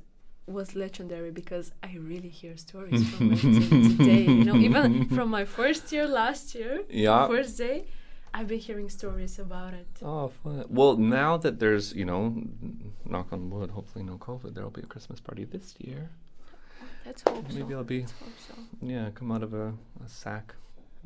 was 0.47 0.75
legendary 0.75 1.31
because 1.31 1.71
I 1.83 1.97
really 2.01 2.29
hear 2.29 2.57
stories 2.57 3.09
from 3.17 3.33
it 3.33 3.41
today. 3.41 4.23
You 4.23 4.45
know, 4.45 4.57
even 4.57 5.09
from 5.17 5.29
my 5.31 5.45
first 5.45 5.93
year 5.93 6.07
last 6.07 6.55
year, 6.55 6.83
Yeah. 6.89 7.29
first 7.29 7.57
day, 7.59 7.85
I've 8.33 8.49
been 8.49 8.59
hearing 8.61 8.89
stories 8.89 9.39
about 9.39 9.75
it. 9.75 9.89
Oh, 10.03 10.29
fun. 10.29 10.65
Well, 10.69 10.97
now 10.97 11.37
that 11.39 11.59
there's, 11.59 11.93
you 11.95 12.05
know, 12.05 12.43
knock 13.05 13.33
on 13.33 13.51
wood, 13.51 13.71
hopefully 13.71 14.05
no 14.05 14.17
COVID, 14.19 14.55
there'll 14.55 14.71
be 14.71 14.83
a 14.83 14.87
Christmas 14.87 15.21
party 15.21 15.45
this 15.45 15.75
year. 15.79 16.11
Let's 17.05 17.23
hope 17.23 17.45
Maybe 17.49 17.73
so. 17.73 17.79
I'll 17.79 17.85
be, 17.85 18.03
hope 18.03 18.11
so. 18.49 18.55
yeah, 18.83 19.11
come 19.15 19.33
out 19.33 19.43
of 19.43 19.55
a, 19.55 19.69
a 20.05 20.09
sack. 20.09 20.55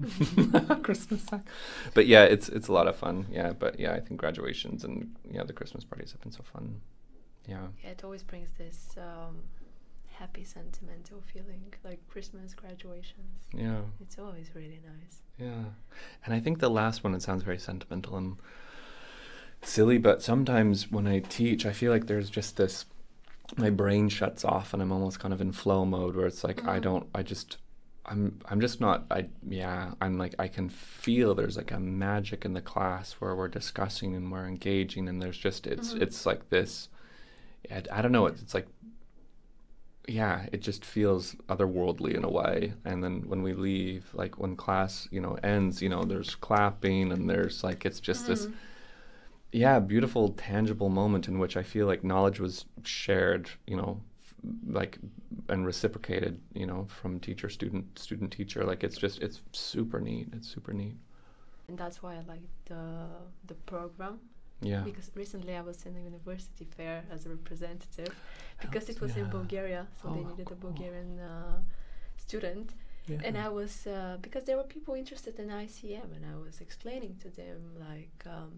Christmas 0.83 1.23
sack. 1.23 1.47
But 1.95 2.07
yeah, 2.07 2.25
it's 2.25 2.49
it's 2.49 2.67
a 2.69 2.73
lot 2.73 2.89
of 2.89 2.97
fun. 2.97 3.27
Yeah, 3.31 3.53
but 3.53 3.79
yeah, 3.79 3.93
I 3.93 4.01
think 4.01 4.19
graduations 4.19 4.83
and 4.85 5.15
yeah, 5.31 5.45
the 5.45 5.53
Christmas 5.53 5.85
parties 5.85 6.11
have 6.13 6.21
been 6.21 6.33
so 6.33 6.43
fun. 6.43 6.81
Yeah. 7.47 7.69
Yeah, 7.83 7.91
it 7.91 8.03
always 8.05 8.23
brings 8.23 8.51
this 8.59 8.97
um, 8.99 9.43
happy 10.15 10.45
sentimental 10.45 11.21
feeling, 11.33 11.73
like 11.85 12.01
Christmas 12.09 12.55
graduations. 12.55 13.43
Yeah. 13.53 13.81
It's 14.01 14.19
always 14.19 14.51
really 14.55 14.81
nice. 14.85 15.23
Yeah. 15.39 15.65
And 16.25 16.35
I 16.35 16.41
think 16.41 16.59
the 16.61 16.71
last 16.71 17.03
one, 17.05 17.15
it 17.15 17.23
sounds 17.23 17.43
very 17.43 17.59
sentimental 17.59 18.17
and 18.17 18.37
silly, 19.63 19.99
but 19.99 20.23
sometimes 20.23 20.91
when 20.91 21.07
I 21.07 21.21
teach, 21.21 21.67
I 21.67 21.73
feel 21.73 21.91
like 21.93 22.07
there's 22.07 22.31
just 22.31 22.57
this, 22.57 22.85
my 23.57 23.71
brain 23.71 24.09
shuts 24.09 24.45
off 24.45 24.73
and 24.73 24.83
I'm 24.83 24.93
almost 24.93 25.21
kind 25.21 25.33
of 25.35 25.41
in 25.41 25.53
flow 25.53 25.85
mode 25.85 26.17
where 26.17 26.27
it's 26.27 26.45
like, 26.45 26.65
I 26.67 26.79
Mhm. 26.79 26.83
don't, 26.83 27.07
I 27.15 27.23
just, 27.23 27.57
I'm, 28.07 28.39
I'm 28.47 28.61
just 28.61 28.81
not, 28.81 29.07
I, 29.11 29.27
yeah, 29.49 29.93
I'm 30.01 30.19
like, 30.19 30.35
I 30.39 30.49
can 30.49 30.69
feel 30.69 31.35
there's 31.35 31.57
like 31.57 31.73
a 31.73 31.81
magic 31.81 32.45
in 32.45 32.53
the 32.53 32.61
class 32.61 33.13
where 33.15 33.35
we're 33.35 33.49
discussing 33.49 34.15
and 34.15 34.31
we're 34.31 34.47
engaging 34.47 35.09
and 35.09 35.21
there's 35.23 35.39
just, 35.39 35.67
it's, 35.67 35.95
Mhm. 35.95 36.03
it's 36.03 36.27
like 36.27 36.51
this, 36.51 36.89
I, 37.71 37.83
I 37.91 38.03
don't 38.03 38.13
know, 38.13 38.27
it's, 38.27 38.43
it's 38.43 38.55
like, 38.55 38.67
yeah, 40.07 40.47
it 40.53 40.61
just 40.61 40.85
feels 40.85 41.35
otherworldly 41.49 42.15
in 42.15 42.25
a 42.25 42.31
way. 42.31 42.75
And 42.85 43.03
then 43.03 43.23
when 43.27 43.43
we 43.43 43.55
leave, 43.55 44.11
like 44.15 44.39
when 44.39 44.57
class, 44.57 45.09
you 45.11 45.21
know, 45.21 45.39
ends, 45.43 45.81
you 45.83 45.89
know, 45.89 46.05
there's 46.05 46.35
clapping 46.35 47.13
and 47.13 47.29
there's 47.29 47.65
like 47.65 47.85
it's 47.87 48.01
just 48.01 48.27
this 48.27 48.47
Mm. 48.47 48.55
yeah, 49.53 49.79
beautiful 49.79 50.31
tangible 50.31 50.89
moment 50.89 51.29
in 51.29 51.39
which 51.39 51.57
I 51.57 51.63
feel 51.63 51.87
like 51.87 52.03
knowledge 52.05 52.41
was 52.41 52.65
shared, 52.83 53.51
you 53.67 53.77
know, 53.77 54.03
like 54.67 54.99
and 55.49 55.65
reciprocated, 55.67 56.41
you 56.55 56.67
know, 56.67 56.87
from 56.89 57.21
teacher 57.21 57.49
student 57.49 57.99
student 57.99 58.33
teacher. 58.33 58.65
Like 58.65 58.85
it's 58.85 58.97
just 58.99 59.21
it's 59.23 59.41
super 59.53 60.01
neat. 60.01 60.29
It's 60.33 60.49
super 60.49 60.73
neat. 60.73 60.97
And 61.69 61.79
that's 61.79 62.03
why 62.03 62.15
I 62.17 62.21
like 62.29 62.43
the 62.67 63.07
the 63.47 63.55
program 63.55 64.21
Yeah. 64.73 64.83
because 64.89 65.09
recently 65.23 65.53
I 65.61 65.63
was 65.71 65.79
in 65.89 65.93
a 65.97 66.03
university 66.13 66.65
fair 66.77 66.97
as 67.15 67.21
a 67.27 67.31
representative 67.39 68.13
because 68.65 68.85
it 68.93 68.99
was 69.05 69.13
in. 69.17 69.27
Bulgaria, 69.39 69.83
so 70.01 70.05
they 70.15 70.25
Oh, 70.25 70.29
needed 70.31 70.49
a. 70.57 70.59
Bulgarian 70.67 71.11
uh, 71.31 71.59
student. 72.27 72.67
yeah. 73.13 73.27
And 73.27 73.35
I 73.47 73.49
was 73.61 73.73
uh, 73.87 74.17
because 74.25 74.43
there 74.47 74.57
were 74.61 74.69
people 74.77 74.95
interested 75.03 75.35
in 75.43 75.47
ICM, 75.67 76.09
and 76.17 76.25
I 76.33 76.37
was 76.47 76.57
explaining 76.67 77.15
to 77.25 77.29
them 77.41 77.59
like, 77.89 78.19
um, 78.37 78.51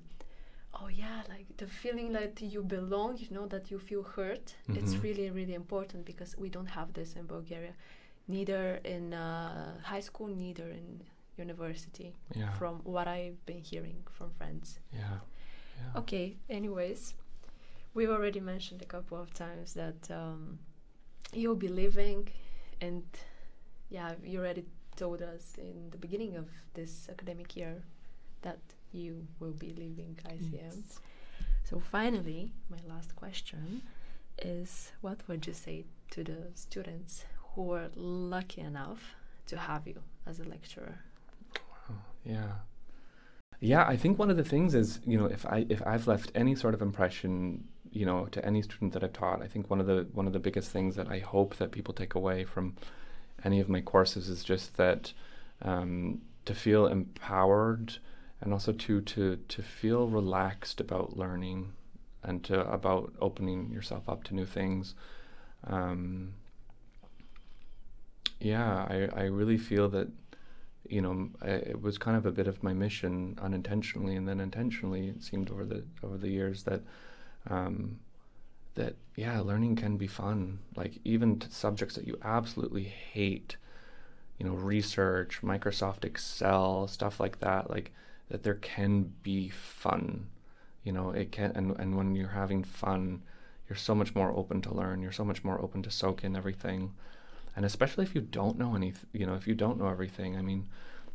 oh 0.80 0.88
yeah, 1.02 1.18
like 1.34 1.46
the 1.62 1.66
feeling 1.82 2.08
that 2.18 2.34
you 2.54 2.60
belong, 2.76 3.10
you 3.22 3.28
know, 3.36 3.46
that 3.54 3.64
you 3.72 3.78
feel 3.90 4.04
heard. 4.16 4.44
It's 4.78 4.94
Mhm. 4.94 5.02
really 5.06 5.28
really 5.38 5.56
important 5.64 6.00
because 6.12 6.30
we 6.44 6.48
don't 6.56 6.70
have 6.78 6.88
this 6.98 7.10
in 7.20 7.24
Bulgaria, 7.36 7.74
neither 8.36 8.64
in 8.94 9.04
uh, 9.14 9.80
high 9.92 10.04
school, 10.08 10.28
neither 10.44 10.68
in 10.80 10.86
university. 11.46 12.10
yeah. 12.40 12.50
From 12.58 12.74
what 12.94 13.06
I've 13.18 13.38
been 13.50 13.62
hearing 13.70 13.98
from 14.16 14.28
friends. 14.38 14.66
yeah. 15.00 15.18
Yeah. 15.76 16.00
Okay, 16.00 16.36
anyways, 16.48 17.14
we've 17.94 18.10
already 18.10 18.40
mentioned 18.40 18.82
a 18.82 18.86
couple 18.86 19.18
of 19.18 19.32
times 19.34 19.74
that 19.74 20.10
um, 20.10 20.58
you'll 21.32 21.56
be 21.56 21.68
leaving, 21.68 22.28
and 22.80 23.04
yeah, 23.88 24.12
you 24.24 24.40
already 24.40 24.64
told 24.96 25.22
us 25.22 25.54
in 25.58 25.90
the 25.90 25.98
beginning 25.98 26.36
of 26.36 26.48
this 26.74 27.08
academic 27.10 27.56
year 27.56 27.82
that 28.42 28.58
you 28.92 29.26
will 29.40 29.52
be 29.52 29.70
leaving 29.70 30.18
ICM. 30.24 30.82
So, 31.64 31.80
finally, 31.80 32.52
my 32.70 32.78
last 32.88 33.16
question 33.16 33.82
is 34.38 34.92
what 35.00 35.20
would 35.28 35.46
you 35.46 35.52
say 35.52 35.84
to 36.10 36.22
the 36.22 36.38
students 36.54 37.24
who 37.54 37.62
were 37.62 37.88
lucky 37.94 38.60
enough 38.60 39.14
to 39.46 39.56
have 39.56 39.86
you 39.86 40.00
as 40.26 40.40
a 40.40 40.44
lecturer? 40.44 40.98
Yeah. 42.24 42.52
Yeah, 43.60 43.84
I 43.86 43.96
think 43.96 44.18
one 44.18 44.30
of 44.30 44.36
the 44.36 44.44
things 44.44 44.74
is, 44.74 45.00
you 45.06 45.18
know, 45.18 45.26
if 45.26 45.46
I 45.46 45.66
if 45.68 45.82
I've 45.86 46.06
left 46.06 46.30
any 46.34 46.54
sort 46.54 46.74
of 46.74 46.82
impression, 46.82 47.64
you 47.90 48.04
know, 48.04 48.26
to 48.26 48.44
any 48.44 48.62
student 48.62 48.92
that 48.92 49.02
I've 49.02 49.12
taught, 49.12 49.42
I 49.42 49.48
think 49.48 49.70
one 49.70 49.80
of 49.80 49.86
the 49.86 50.06
one 50.12 50.26
of 50.26 50.32
the 50.32 50.38
biggest 50.38 50.70
things 50.70 50.96
that 50.96 51.08
I 51.08 51.18
hope 51.20 51.56
that 51.56 51.72
people 51.72 51.94
take 51.94 52.14
away 52.14 52.44
from 52.44 52.76
any 53.44 53.60
of 53.60 53.68
my 53.68 53.80
courses 53.80 54.28
is 54.28 54.44
just 54.44 54.76
that 54.76 55.12
um, 55.62 56.20
to 56.44 56.54
feel 56.54 56.86
empowered 56.86 57.98
and 58.40 58.52
also 58.52 58.72
to 58.72 59.00
to 59.00 59.36
to 59.48 59.62
feel 59.62 60.08
relaxed 60.08 60.80
about 60.80 61.16
learning 61.16 61.72
and 62.22 62.44
to 62.44 62.60
about 62.70 63.12
opening 63.20 63.70
yourself 63.70 64.08
up 64.08 64.24
to 64.24 64.34
new 64.34 64.46
things. 64.46 64.94
Um, 65.66 66.34
yeah, 68.40 68.86
I, 68.88 69.08
I 69.14 69.22
really 69.24 69.56
feel 69.56 69.88
that 69.90 70.08
you 70.90 71.00
know, 71.00 71.30
it 71.42 71.80
was 71.80 71.98
kind 71.98 72.16
of 72.16 72.26
a 72.26 72.32
bit 72.32 72.46
of 72.46 72.62
my 72.62 72.72
mission 72.72 73.38
unintentionally, 73.40 74.16
and 74.16 74.28
then 74.28 74.40
intentionally. 74.40 75.08
It 75.08 75.22
seemed 75.22 75.50
over 75.50 75.64
the 75.64 75.84
over 76.02 76.16
the 76.16 76.28
years 76.28 76.64
that 76.64 76.82
um, 77.48 77.98
that 78.74 78.96
yeah, 79.16 79.40
learning 79.40 79.76
can 79.76 79.96
be 79.96 80.06
fun. 80.06 80.60
Like 80.74 80.98
even 81.04 81.40
subjects 81.50 81.94
that 81.96 82.06
you 82.06 82.18
absolutely 82.22 82.84
hate, 82.84 83.56
you 84.38 84.46
know, 84.46 84.54
research, 84.54 85.40
Microsoft 85.42 86.04
Excel, 86.04 86.88
stuff 86.88 87.20
like 87.20 87.40
that. 87.40 87.70
Like 87.70 87.92
that, 88.30 88.42
there 88.42 88.54
can 88.54 89.12
be 89.22 89.48
fun. 89.48 90.26
You 90.84 90.92
know, 90.92 91.10
it 91.10 91.32
can, 91.32 91.52
and 91.54 91.76
and 91.78 91.96
when 91.96 92.14
you're 92.14 92.28
having 92.28 92.62
fun, 92.64 93.22
you're 93.68 93.76
so 93.76 93.94
much 93.94 94.14
more 94.14 94.30
open 94.30 94.62
to 94.62 94.74
learn. 94.74 95.02
You're 95.02 95.12
so 95.12 95.24
much 95.24 95.42
more 95.44 95.60
open 95.60 95.82
to 95.82 95.90
soak 95.90 96.24
in 96.24 96.36
everything 96.36 96.92
and 97.56 97.64
especially 97.64 98.04
if 98.04 98.14
you 98.14 98.20
don't 98.20 98.58
know 98.58 98.76
any 98.76 98.92
you 99.12 99.26
know 99.26 99.34
if 99.34 99.48
you 99.48 99.54
don't 99.54 99.78
know 99.78 99.88
everything 99.88 100.36
i 100.36 100.42
mean 100.42 100.68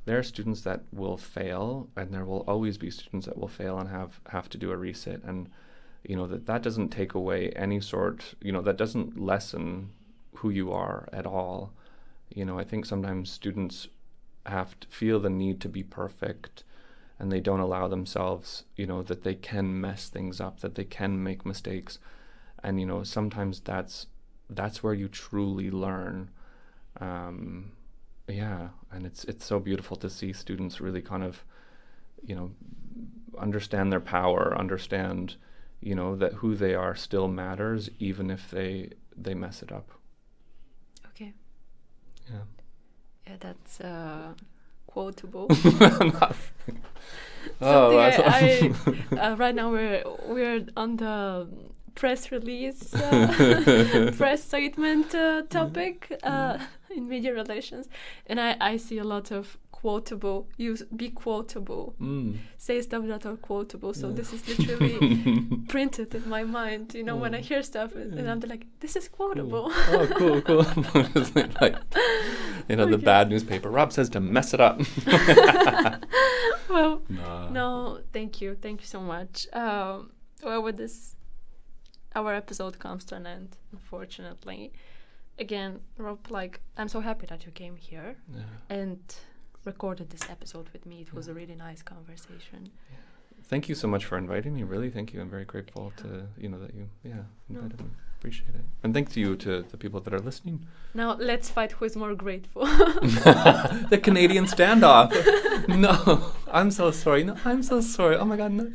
there 0.06 0.18
are 0.18 0.24
students 0.24 0.62
that 0.62 0.82
will 0.92 1.16
fail 1.16 1.88
and 1.96 2.12
there 2.12 2.26
will 2.26 2.44
always 2.48 2.78
be 2.78 2.90
students 2.90 3.28
that 3.28 3.38
will 3.38 3.48
fail 3.48 3.78
and 3.78 3.90
have 3.90 4.20
have 4.30 4.50
to 4.50 4.58
do 4.58 4.72
a 4.72 4.78
resit 4.78 5.24
and 5.28 5.48
you 6.04 6.16
know 6.16 6.28
that 6.28 6.48
that 6.48 6.64
doesn't 6.64 6.90
take 6.90 7.14
away 7.14 7.50
any 7.52 7.80
sort 7.80 8.34
you 8.42 8.52
know 8.52 8.62
that 8.62 8.78
doesn't 8.78 9.20
lessen 9.20 9.92
who 10.36 10.50
you 10.50 10.72
are 10.72 11.08
at 11.14 11.28
all. 11.28 11.72
You 12.30 12.46
know 12.46 12.58
i 12.58 12.64
think 12.64 12.86
sometimes 12.86 13.30
students 13.30 13.88
have 14.46 14.80
to 14.80 14.88
feel 14.88 15.20
the 15.20 15.30
need 15.30 15.62
to 15.62 15.70
be 15.70 15.84
perfect 15.84 16.64
and 17.20 17.32
they 17.32 17.40
don't 17.40 17.60
allow 17.60 17.88
themselves 17.88 18.64
you 18.76 18.88
know 18.88 19.04
that 19.04 19.24
they 19.24 19.36
can 19.36 19.80
mess 19.80 20.10
things 20.10 20.42
up 20.42 20.62
that 20.62 20.76
they 20.76 20.84
can 20.84 21.22
make 21.22 21.46
mistakes. 21.46 22.00
And 22.64 22.80
you 22.80 22.86
know 22.86 23.04
sometimes 23.04 23.60
that's 23.60 24.08
that's 24.56 24.84
where 24.84 24.94
you 24.94 25.08
truly 25.08 25.72
learn. 25.72 26.30
Um, 27.00 27.72
yeah, 28.28 28.70
and 28.92 29.06
it's 29.06 29.24
it's 29.26 29.46
so 29.46 29.60
beautiful 29.60 29.98
to 29.98 30.10
see 30.10 30.34
students 30.34 30.80
really 30.82 31.02
kind 31.02 31.24
of, 31.24 31.44
you 32.24 32.36
know, 32.36 32.52
understand 33.38 33.92
their 33.92 34.00
power, 34.00 34.56
understand, 34.58 35.36
you 35.82 35.96
know, 35.96 36.16
that 36.16 36.34
who 36.34 36.56
they 36.56 36.76
are 36.76 36.96
still 36.96 37.28
matters, 37.28 37.90
even 38.00 38.30
if 38.30 38.50
they 38.52 38.92
they 39.18 39.34
mess 39.34 39.62
it 39.62 39.72
up. 39.72 39.92
Okay. 41.10 41.34
Yeah. 42.30 42.42
Yeah, 43.28 43.36
that's 43.40 43.82
uh, 43.82 44.34
quotable. 44.88 45.48
Oh, 47.60 47.98
I, 47.98 48.10
I, 48.10 48.74
uh, 49.18 49.36
right 49.36 49.54
now 49.54 49.72
we're 49.72 50.04
we're 50.28 50.66
on 50.76 50.98
the 50.98 51.48
press 51.96 52.32
release, 52.32 52.94
uh, 52.94 54.12
press 54.18 54.44
statement 54.44 55.14
uh, 55.16 55.44
topic 55.50 56.12
uh, 56.24 56.58
in 56.96 57.08
media 57.08 57.34
relations, 57.34 57.88
and 58.28 58.40
I, 58.40 58.56
I 58.60 58.78
see 58.78 58.98
a 58.98 59.04
lot 59.04 59.32
of 59.32 59.58
quotable. 59.72 60.48
Use 60.58 60.84
be 60.96 61.10
quotable. 61.10 61.96
Mm. 62.00 62.38
Say 62.58 62.82
stuff 62.82 63.04
that 63.08 63.26
are 63.26 63.36
quotable. 63.38 63.94
So 63.96 64.10
Yeah. 64.10 64.16
this 64.16 64.32
is 64.34 64.48
literally 64.48 65.48
printed 65.68 66.14
in 66.14 66.30
my 66.30 66.44
mind. 66.44 66.94
You 66.94 67.04
know, 67.04 67.16
when 67.16 67.34
I 67.34 67.40
hear 67.40 67.64
stuff, 67.64 67.96
and 67.96 68.14
Yeah. 68.20 68.32
I'm 68.32 68.40
like, 68.42 68.66
this 68.80 68.96
is 68.96 69.08
quotable. 69.10 69.72
Oh, 69.74 70.08
cool, 70.16 70.42
cool. 70.42 70.66
Like, 71.62 71.76
you 72.70 72.76
know, 72.76 72.86
the 72.86 72.98
bad 73.00 73.30
newspaper. 73.30 73.70
Rob 73.72 73.92
says 73.92 74.10
to 74.10 74.20
mess 74.20 74.54
it 74.54 74.60
up. 74.62 74.80
well, 76.70 77.02
Nah. 77.10 77.50
no, 77.50 78.00
thank 78.14 78.42
you, 78.42 78.56
thank 78.62 78.82
you 78.82 78.88
so 78.88 79.02
much. 79.02 79.48
Um, 79.54 80.12
well, 80.44 80.62
with 80.64 80.78
this, 80.78 81.16
our 82.16 82.34
episode 82.34 82.80
comes 82.80 83.04
to 83.06 83.16
an 83.16 83.26
end, 83.26 83.58
unfortunately. 83.72 84.72
Again, 85.40 85.80
Rob, 85.98 86.20
like, 86.30 86.60
I'm 86.78 86.88
so 86.88 87.00
happy 87.00 87.26
that 87.28 87.46
you 87.46 87.52
came 87.52 87.76
here 87.76 88.16
Yeah. 88.34 88.42
and 88.70 89.00
recorded 89.66 90.10
this 90.10 90.30
episode 90.30 90.70
with 90.74 90.86
me. 90.86 91.02
It 91.02 91.14
was 91.14 91.28
a 91.28 91.32
mm-hmm. 91.32 91.40
really 91.40 91.56
nice 91.56 91.82
conversation. 91.82 92.72
Thank 93.44 93.68
you 93.70 93.76
so 93.76 93.88
much 93.88 94.06
for 94.06 94.18
inviting 94.18 94.54
me. 94.56 94.64
Really, 94.64 94.90
thank 94.90 95.14
you. 95.14 95.22
I'm 95.22 95.30
very 95.30 95.46
grateful 95.46 95.92
Yeah. 95.98 96.04
to 96.04 96.28
you 96.38 96.50
know 96.50 96.60
that 96.60 96.74
you 96.74 96.90
yeah 97.04 97.24
No. 97.50 97.60
invited 97.60 97.82
me. 97.82 97.90
Appreciate 98.20 98.50
it. 98.50 98.62
And 98.84 98.94
thanks 98.94 99.14
to 99.14 99.20
you 99.20 99.36
to 99.38 99.64
the 99.64 99.78
people 99.78 100.00
that 100.02 100.14
are 100.14 100.20
listening. 100.20 100.68
Now 100.94 101.16
let's 101.20 101.50
fight 101.50 101.72
who 101.74 101.86
is 101.86 101.96
more 101.96 102.14
grateful. 102.14 102.66
the 103.90 104.00
Canadian 104.02 104.46
standoff. 104.56 105.10
no, 105.68 106.32
I'm 106.52 106.70
so 106.72 106.92
sorry. 106.92 107.24
No, 107.24 107.36
I'm 107.44 107.64
so 107.64 107.82
sorry. 107.82 108.16
Oh 108.18 108.26
my 108.26 108.38
God, 108.38 108.52
no. 108.52 108.72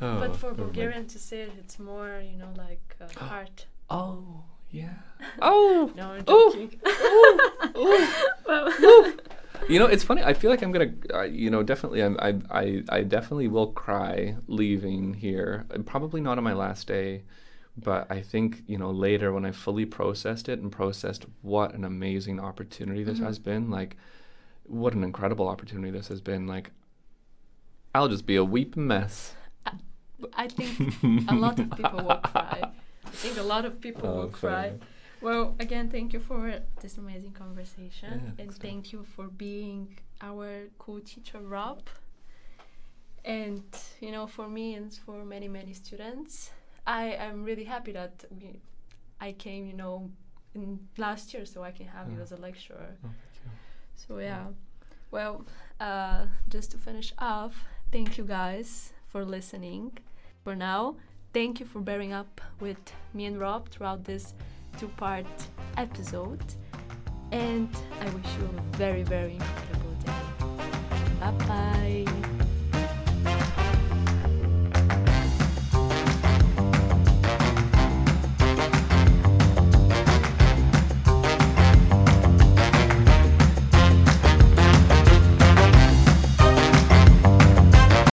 Oh, 0.00 0.18
but 0.20 0.36
for 0.36 0.46
never 0.50 0.62
mind. 0.62 0.72
Bulgarian 0.72 1.06
to 1.06 1.18
say 1.18 1.42
it, 1.42 1.52
it's 1.58 1.78
more, 1.78 2.20
you 2.20 2.36
know, 2.36 2.50
like 2.56 2.96
uh, 3.00 3.24
heart. 3.24 3.66
Oh 3.90 4.44
yeah. 4.70 4.94
Oh. 5.40 5.92
No, 5.96 6.08
I'm 6.10 6.24
Ooh. 6.28 6.52
joking. 6.52 6.80
Ooh. 7.76 8.08
well, 8.46 9.12
You 9.68 9.78
know, 9.78 9.86
it's 9.86 10.02
funny. 10.04 10.22
I 10.22 10.34
feel 10.34 10.50
like 10.50 10.62
I'm 10.62 10.72
gonna, 10.72 10.92
uh, 11.14 11.22
you 11.22 11.48
know, 11.48 11.62
definitely, 11.62 12.02
I'm, 12.02 12.18
I, 12.20 12.34
I, 12.50 12.82
I 12.90 13.02
definitely 13.02 13.48
will 13.48 13.68
cry 13.68 14.36
leaving 14.46 15.14
here. 15.14 15.64
Probably 15.86 16.20
not 16.20 16.36
on 16.36 16.44
my 16.44 16.52
last 16.52 16.86
day, 16.86 17.22
but 17.76 18.06
I 18.10 18.20
think 18.20 18.62
you 18.66 18.76
know 18.76 18.90
later 18.90 19.32
when 19.32 19.46
I 19.46 19.52
fully 19.52 19.86
processed 19.86 20.48
it 20.50 20.58
and 20.58 20.70
processed 20.70 21.24
what 21.40 21.72
an 21.74 21.84
amazing 21.84 22.40
opportunity 22.40 23.04
this 23.04 23.20
Mhm. 23.20 23.24
has 23.24 23.38
been. 23.38 23.70
Like, 23.70 23.96
what 24.64 24.92
an 24.92 25.02
incredible 25.04 25.48
opportunity 25.48 25.90
this 25.90 26.08
has 26.08 26.20
been. 26.20 26.46
Like, 26.46 26.72
I'll 27.94 28.08
just 28.08 28.26
be 28.26 28.36
a 28.36 28.44
weeping 28.44 28.86
mess. 28.86 29.34
I 30.34 30.48
think 30.48 30.78
a 31.28 31.34
lot 31.34 31.58
of 31.58 31.70
people 31.70 32.02
will 32.04 32.16
cry. 32.16 32.62
I 33.04 33.10
think 33.10 33.38
a 33.38 33.42
lot 33.42 33.64
of 33.64 33.80
people 33.80 34.14
will 34.14 34.28
cry. 34.28 34.72
Well, 35.20 35.54
again, 35.58 35.88
thank 35.88 36.12
you 36.12 36.20
for 36.20 36.60
this 36.82 36.98
amazing 36.98 37.32
conversation, 37.32 38.34
Yeah, 38.36 38.42
and 38.42 38.54
thank 38.54 38.92
you 38.92 39.04
for 39.16 39.26
being 39.28 39.98
our 40.20 40.64
cool 40.78 41.00
teacher, 41.00 41.40
Rob. 41.40 41.82
And 43.24 43.64
you 44.00 44.12
know, 44.12 44.26
for 44.26 44.48
me 44.48 44.74
and 44.74 44.92
for 44.92 45.24
many 45.24 45.48
many 45.48 45.72
students, 45.72 46.50
I 46.86 47.04
am 47.12 47.44
really 47.44 47.64
happy 47.64 47.92
that 47.92 48.24
we, 48.30 48.60
I 49.20 49.32
came, 49.32 49.66
you 49.66 49.72
know, 49.72 50.10
in 50.54 50.78
last 50.98 51.32
year, 51.32 51.46
so 51.46 51.62
I 51.62 51.70
can 51.70 51.86
have 51.86 52.10
you 52.12 52.20
as 52.20 52.32
a 52.32 52.36
lecturer. 52.36 52.96
Oh. 53.04 53.08
So 53.96 54.18
yeah, 54.18 54.46
well, 55.10 55.46
uh, 55.80 56.26
just 56.48 56.70
to 56.72 56.78
finish 56.78 57.14
off, 57.18 57.64
thank 57.90 58.18
you 58.18 58.24
guys 58.24 58.93
for 59.14 59.24
listening. 59.24 59.92
For 60.42 60.56
now, 60.56 60.96
thank 61.32 61.60
you 61.60 61.66
for 61.66 61.78
bearing 61.78 62.12
up 62.12 62.40
with 62.58 62.82
me 63.12 63.26
and 63.26 63.38
Rob 63.38 63.68
throughout 63.68 64.02
this 64.02 64.34
two-part 64.76 65.24
episode, 65.76 66.42
and 67.30 67.68
I 68.00 68.06
wish 68.06 68.26
you 68.36 68.50
a 68.58 68.76
very, 68.76 69.04
very 69.04 69.38